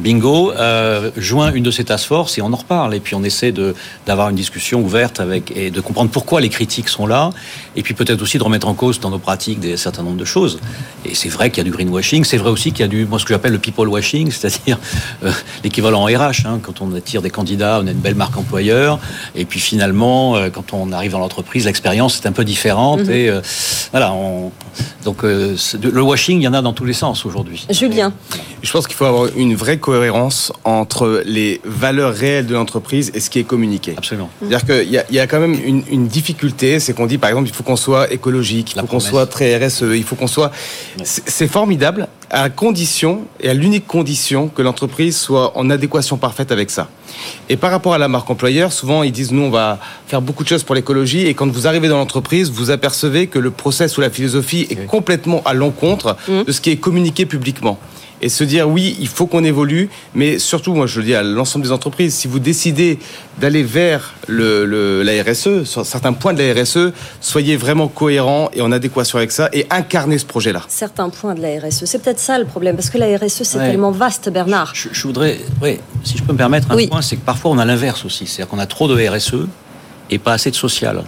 [0.00, 2.94] bingo, euh, joint une de ces task force et on en reparle.
[2.94, 3.74] Et puis on essaie de,
[4.06, 7.30] d'avoir une discussion ouverte avec, et de comprendre pourquoi les critiques sont là.
[7.76, 10.24] Et puis peut-être aussi de remettre en cause dans nos pratiques des certain nombre de
[10.24, 10.60] choses.
[11.04, 12.24] Et c'est vrai qu'il y a du greenwashing.
[12.24, 14.78] C'est vrai aussi qu'il y a du, moi, ce que j'appelle le people washing, c'est-à-dire
[15.24, 15.32] euh,
[15.64, 16.46] l'équivalent en RH.
[16.46, 18.98] Hein, quand on attire des candidats, on a une belle marque employeur.
[19.34, 23.00] Et puis finalement, euh, quand on arrive dans l'entreprise, l'expérience est un peu différente.
[23.00, 23.12] Mm-hmm.
[23.12, 23.40] Et euh,
[23.90, 24.52] voilà, on,
[25.04, 27.66] donc le washing, il y en a dans tous les sens aujourd'hui.
[27.70, 28.12] Julien.
[28.62, 33.18] Je pense qu'il faut avoir une vraie cohérence entre les valeurs réelles de l'entreprise et
[33.18, 33.94] ce qui est communiqué.
[33.98, 34.30] Absolument.
[34.38, 37.18] C'est-à-dire qu'il y, a, il y a quand même une, une difficulté, c'est qu'on dit
[37.18, 40.14] par exemple il faut qu'on soit écologique, il faut qu'on soit très RSE, il faut
[40.14, 40.52] qu'on soit...
[41.02, 46.70] C'est formidable à condition et à l'unique condition que l'entreprise soit en adéquation parfaite avec
[46.70, 46.88] ça.
[47.48, 50.44] Et par rapport à la marque employeur, souvent ils disent nous on va faire beaucoup
[50.44, 53.98] de choses pour l'écologie et quand vous arrivez dans l'entreprise, vous apercevez que le process
[53.98, 56.44] ou la philosophie est complètement à l'encontre mmh.
[56.44, 57.80] de ce qui est communiqué publiquement
[58.22, 61.22] et se dire oui, il faut qu'on évolue, mais surtout, moi je le dis à
[61.22, 62.98] l'ensemble des entreprises, si vous décidez
[63.38, 68.60] d'aller vers le, la RSE, sur certains points de la RSE, soyez vraiment cohérents et
[68.60, 70.62] en adéquation avec ça et incarnez ce projet-là.
[70.68, 73.58] Certains points de la RSE, c'est peut-être ça le problème, parce que la RSE c'est
[73.58, 74.74] tellement vaste, Bernard.
[74.74, 77.64] Je, voudrais, oui, si je peux me permettre un point, c'est que parfois on a
[77.64, 79.46] l'inverse aussi, c'est-à-dire qu'on a trop de RSE
[80.10, 81.04] et pas assez de social.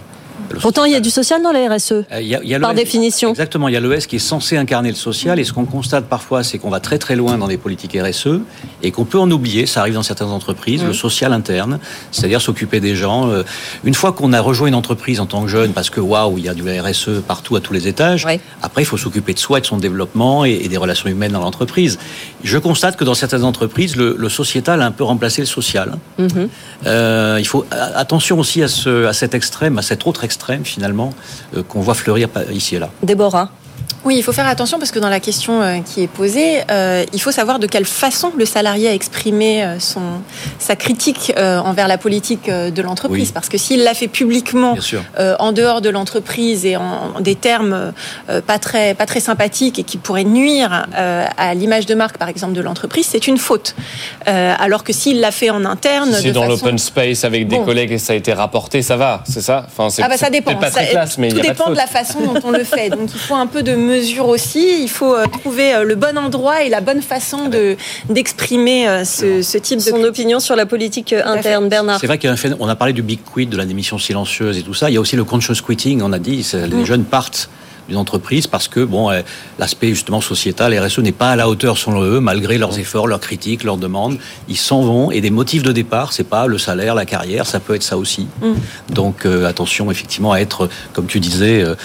[0.61, 3.29] Pourtant, il y a du social dans la RSE, euh, y a, par définition.
[3.29, 6.05] Exactement, il y a l'ES qui est censé incarner le social, et ce qu'on constate
[6.05, 8.39] parfois, c'est qu'on va très très loin dans les politiques RSE,
[8.81, 11.79] et qu'on peut en oublier, ça arrive dans certaines entreprises, le social interne,
[12.11, 13.29] c'est-à-dire s'occuper des gens.
[13.29, 13.43] Euh,
[13.83, 16.45] une fois qu'on a rejoint une entreprise en tant que jeune, parce que waouh, il
[16.45, 18.27] y a du RSE partout à tous les étages,
[18.61, 21.99] après il faut s'occuper de soi, de son développement et, des relations humaines dans l'entreprise.
[22.43, 25.97] Je constate que dans certaines entreprises, le, sociétal a un peu remplacé le social.
[26.17, 26.49] Mhm.
[26.87, 31.13] Euh, il faut attention aussi à, ce, à cet extrême, à cet autre extrême finalement
[31.55, 32.89] euh, qu'on voit fleurir ici et là.
[33.01, 33.49] Déborah
[34.05, 37.05] oui, il faut faire attention parce que dans la question euh, qui est posée, euh,
[37.13, 40.01] il faut savoir de quelle façon le salarié a exprimé euh, son,
[40.59, 43.31] sa critique envers la politique de l'entreprise.
[43.31, 44.75] Parce que s'il l'a fait publiquement,
[45.39, 47.93] en dehors de l'entreprise et en, des termes
[48.47, 52.53] pas, très, pas très sympathiques et qui pourraient nuire à l'image de marque, par exemple,
[52.53, 53.75] de l'entreprise, c'est une faute.
[54.25, 56.13] alors que s'il l'a fait en interne.
[56.13, 59.23] Si c'est dans l'open space avec des collègues et ça a été rapporté, ça va,
[59.27, 59.65] c'est ça?
[59.67, 60.55] Enfin, Ah bah ça dépend.
[60.55, 62.89] Pas très classe, mais tout dépend de, de la façon dont on le fait.
[62.89, 64.81] Donc il faut un peu de mesure aussi.
[64.81, 67.75] Il faut euh, trouver euh, le bon endroit et la bonne façon de
[68.09, 71.69] d'exprimer euh, ce, type de son opinion sur la politique interne.
[71.69, 71.99] Bernard.
[71.99, 74.89] C'est vrai qu'on a parlé du big quit, de la démission silencieuse et tout ça.
[74.89, 76.01] Il y a aussi le conscious quitting.
[76.01, 76.85] On a dit les mm.
[76.85, 77.49] jeunes partent
[77.87, 79.21] d'une entreprise parce que bon, euh,
[79.59, 83.19] l'aspect justement sociétal, RSE n'est pas à la hauteur selon eux, malgré leurs efforts, leurs
[83.19, 84.17] critiques, leurs demandes.
[84.47, 87.59] Ils s'en vont et des motifs de départ, c'est pas le salaire, la carrière, ça
[87.59, 88.27] peut être ça aussi.
[88.41, 88.53] Mm.
[88.93, 91.75] Donc euh, attention effectivement à être, comme tu disais, euh,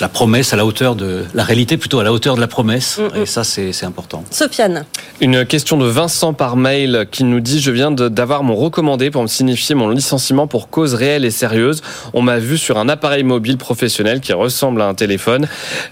[0.00, 2.98] la promesse à la hauteur de la réalité plutôt à la hauteur de la promesse.
[2.98, 3.22] Mm, mm.
[3.22, 4.24] Et ça c'est important.
[4.30, 4.84] Sofiane.
[5.20, 9.22] Une question de Vincent par mail qui nous dit je viens d'avoir mon recommandé pour
[9.22, 11.82] me signifier mon licenciement pour cause réelle et sérieuse.
[12.12, 15.31] On m'a vu sur un appareil mobile professionnel qui ressemble à un téléphone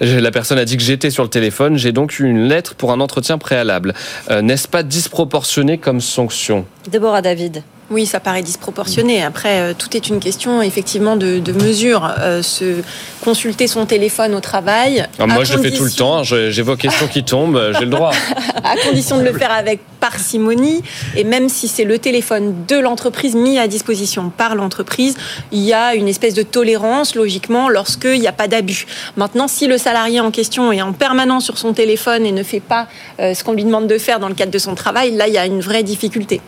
[0.01, 1.77] La personne a dit que j'étais sur le téléphone.
[1.77, 3.95] J'ai donc eu une lettre pour un entretien préalable.
[4.31, 6.65] Euh, N'est-ce pas disproportionné comme sanction?
[6.91, 7.63] Déborah David.
[7.91, 9.23] Oui, ça paraît disproportionné.
[9.23, 12.09] Après, euh, tout est une question effectivement de, de mesure.
[12.21, 12.83] Euh, se
[13.21, 15.07] consulter son téléphone au travail.
[15.19, 16.23] Ah, Moi, je le fais tout le temps.
[16.23, 17.73] J'ai vos questions qui tombent.
[17.79, 18.13] J'ai le droit.
[18.65, 20.83] à condition de le faire avec parcimonie.
[21.17, 25.17] Et même si c'est le téléphone de l'entreprise mis à disposition par l'entreprise,
[25.51, 28.87] il y a une espèce de tolérance, logiquement, lorsqu'il n'y a pas d'abus.
[29.17, 32.61] Maintenant, si le salarié en question est en permanence sur son téléphone et ne fait
[32.61, 32.87] pas
[33.19, 35.35] euh, ce qu'on lui demande de faire dans le cadre de son travail, là, il
[35.35, 36.41] y a une vraie difficulté.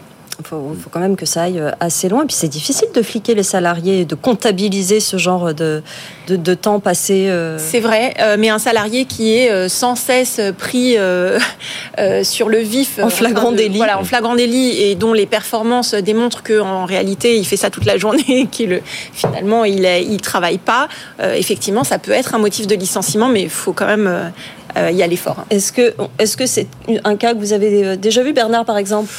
[0.45, 2.25] Il faut, faut quand même que ça aille euh, assez loin.
[2.25, 5.83] Et puis c'est difficile de fliquer les salariés, et de comptabiliser ce genre de,
[6.27, 7.27] de, de temps passé.
[7.29, 11.39] euh, C'est vrai, euh, mais un salarié qui est sans cesse pris euh,
[11.99, 13.77] euh, sur le vif, En flagrant délit.
[13.77, 17.71] voilà, en flagrant délit, et dont les performances démontrent que en réalité il fait ça
[17.71, 18.83] toute la journée, et qu'il
[19.13, 20.89] finalement il il travaille pas.
[21.35, 24.33] effectivement, ça peut être un motif de licenciement, mais il faut quand même
[24.77, 25.45] euh, y aller fort.
[25.51, 26.67] Est-ce que est-ce que c'est
[27.05, 29.11] un cas que vous avez déjà vu, Bernard, par exemple?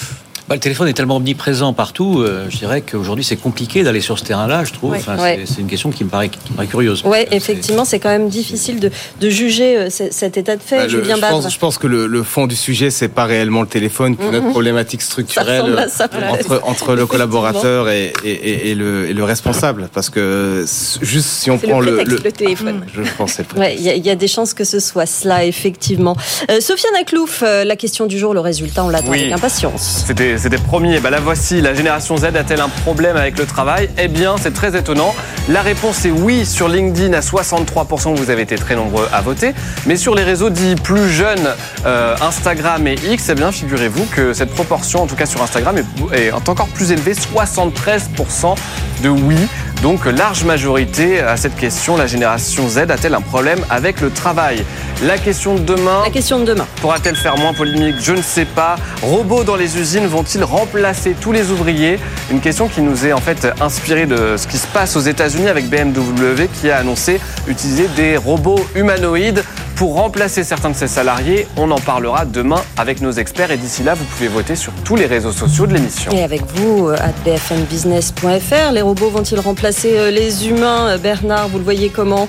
[0.49, 4.19] Bah, le téléphone est tellement omniprésent partout, euh, je dirais qu'aujourd'hui c'est compliqué d'aller sur
[4.19, 4.91] ce terrain-là, je trouve.
[4.91, 4.97] Ouais.
[4.99, 5.39] Enfin, Ouais.
[5.45, 7.01] c'est- une question qui me paraît, qui me paraît curieuse.
[7.05, 8.91] Ouais, effectivement, c'est quand même difficile de,
[9.21, 10.75] de juger euh, cet état de fait.
[10.77, 13.23] Bah, le- Julien je, pense, je pense que le, le fond du sujet, c'est pas
[13.23, 14.51] réellement le téléphone, que notre Mhm.
[14.51, 19.87] problématique structurelle ça, entre, entre le collaborateur et, et- et- et le, et le responsable.
[19.93, 20.65] Parce que
[21.01, 22.81] juste si on prend le le, prétexte, le, téléphone.
[22.93, 25.45] Je pense Ouais, il y, a- il y a des chances que ce soit cela,
[25.45, 26.17] effectivement.
[26.51, 29.21] Euh, Sofiane Aklouf, euh, la question du jour, le résultat, on l'attend Oui.
[29.21, 30.03] avec impatience.
[30.05, 30.99] C'était c'était promis.
[30.99, 31.61] Bah, la voici.
[31.61, 33.89] La génération Z a-t-elle un problème avec le travail?
[33.97, 35.15] Eh bien, c'est très étonnant.
[35.49, 36.45] La réponse est oui.
[36.45, 39.53] Sur LinkedIn, à 63%, vous avez été très nombreux à voter.
[39.86, 41.49] Mais sur les réseaux dits plus jeunes,
[41.86, 45.77] euh, Instagram et X, eh bien, figurez-vous que cette proportion, en tout cas sur Instagram,
[46.11, 47.13] est encore plus élevée.
[47.13, 48.55] 73%
[49.03, 49.38] de oui.
[49.82, 51.97] Donc, large majorité à cette question.
[51.97, 54.63] La génération Z a-t-elle un problème avec le travail?
[55.03, 56.03] La question de demain.
[56.05, 56.65] La question de demain.
[56.80, 57.95] Pourra-t-elle faire moins polémique?
[57.99, 58.78] Je ne sais pas.
[59.01, 61.99] Robots dans les usines vont-ils remplacer tous les ouvriers?
[62.32, 65.49] Une question qui nous est en fait inspirée de ce qui se passe aux États-Unis
[65.49, 69.43] avec BMW qui a annoncé utiliser des robots humanoïdes
[69.76, 71.47] pour remplacer certains de ses salariés.
[71.57, 74.95] On en parlera demain avec nos experts et d'ici là, vous pouvez voter sur tous
[74.95, 76.11] les réseaux sociaux de l'émission.
[76.11, 81.57] Et avec vous, à bfmbusiness.fr, les robots vont-ils remplacer euh, les humains Euh, Bernard, vous
[81.57, 82.28] le voyez comment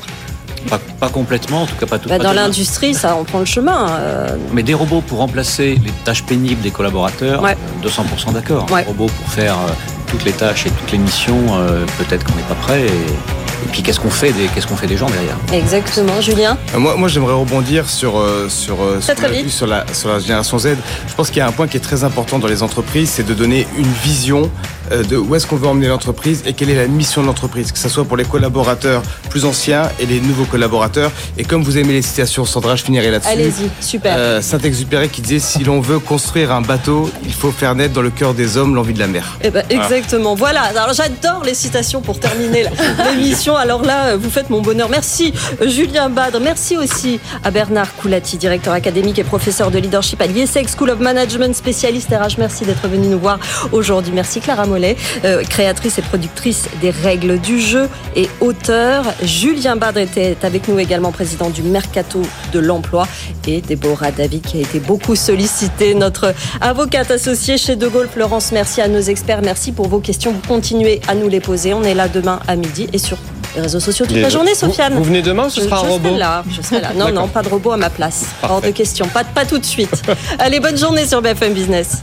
[0.69, 2.09] Pas, pas complètement, en tout cas pas tout.
[2.09, 3.91] Bah, pas Dans l'industrie, ça, on prend le chemin.
[3.99, 7.57] euh, Mais des robots pour remplacer les tâches pénibles des collaborateurs, Ouais.
[7.85, 8.67] euh, 200% d'accord.
[8.71, 8.83] Ouais.
[8.83, 9.71] Des robots pour faire euh,
[10.09, 12.83] toutes les tâches et toutes les missions, euh, peut-être qu'on n'est pas prêt.
[12.83, 15.37] Et, et puis qu'est-ce qu'on fait des qu'est-ce qu'on fait des gens derrière?
[15.53, 16.57] Exactement, Julien.
[16.75, 18.13] Euh, Moi, moi j'aimerais rebondir sur,
[18.49, 19.45] sur, ce Très, qu'on très a vite.
[19.45, 20.77] vu sur la, sur la génération Z.
[21.09, 23.27] Je pense qu'il y a un point qui est très important dans les entreprises, c'est
[23.27, 24.51] de donner une vision
[24.91, 27.79] de où est-ce qu'on veut emmener l'entreprise et quelle est la mission de l'entreprise, que
[27.79, 31.11] ce soit pour les collaborateurs plus anciens et les nouveaux collaborateurs.
[31.39, 33.31] Et comme vous aimez les citations, Sandra, je finirai là-dessus.
[33.31, 34.15] Allez-y, super.
[34.17, 38.03] Euh, Saint-Exupéry qui disait si l'on veut construire un bateau, il faut faire naître dans
[38.03, 39.39] le cœur des hommes l'envie de la mer.
[39.43, 40.35] Eh ben, exactement.
[40.35, 40.63] Voilà.
[40.63, 42.67] Alors j'adore les citations pour terminer
[43.11, 43.57] l'émission.
[43.57, 44.89] Alors là, euh, vous faites mon bonheur.
[44.89, 46.41] Merci euh, Julien Badre.
[46.41, 51.01] Merci aussi à Bernard Coulati, directeur académique et professeur de leadership à l'IESEC School of
[51.01, 52.39] Management, spécialiste RH.
[52.39, 53.39] Merci d'être venu nous voir
[53.73, 54.13] aujourd'hui.
[54.15, 59.05] Merci Clara Mollet, euh, créatrice et productrice des règles du jeu et auteur.
[59.23, 62.23] Julien Badre était avec nous également, président du Mercato
[62.53, 63.07] de l'emploi
[63.47, 68.09] et Déborah David qui a été beaucoup sollicitée, notre avocate associée chez De Gaulle.
[68.13, 69.43] Florence, merci à nos experts.
[69.43, 70.33] Merci pour vos questions.
[70.33, 71.73] Vous continuez à nous les poser.
[71.73, 73.17] On est là demain à midi et sur
[73.55, 74.95] les réseaux sociaux toute Les- la journée, Sofiane.
[74.95, 76.89] vous venez demain ce Je- sera un je robot serai là, je serai là.
[76.97, 78.25] Non, non, pas de robot à ma place.
[78.43, 78.73] Hors Parfait.
[78.73, 79.07] de question.
[79.07, 80.03] Pas, pas tout de suite.
[80.41, 82.03] Allez, bonne journée sur BFM Business.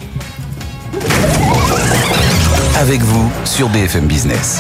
[2.82, 4.60] Avec vous sur BFM Business.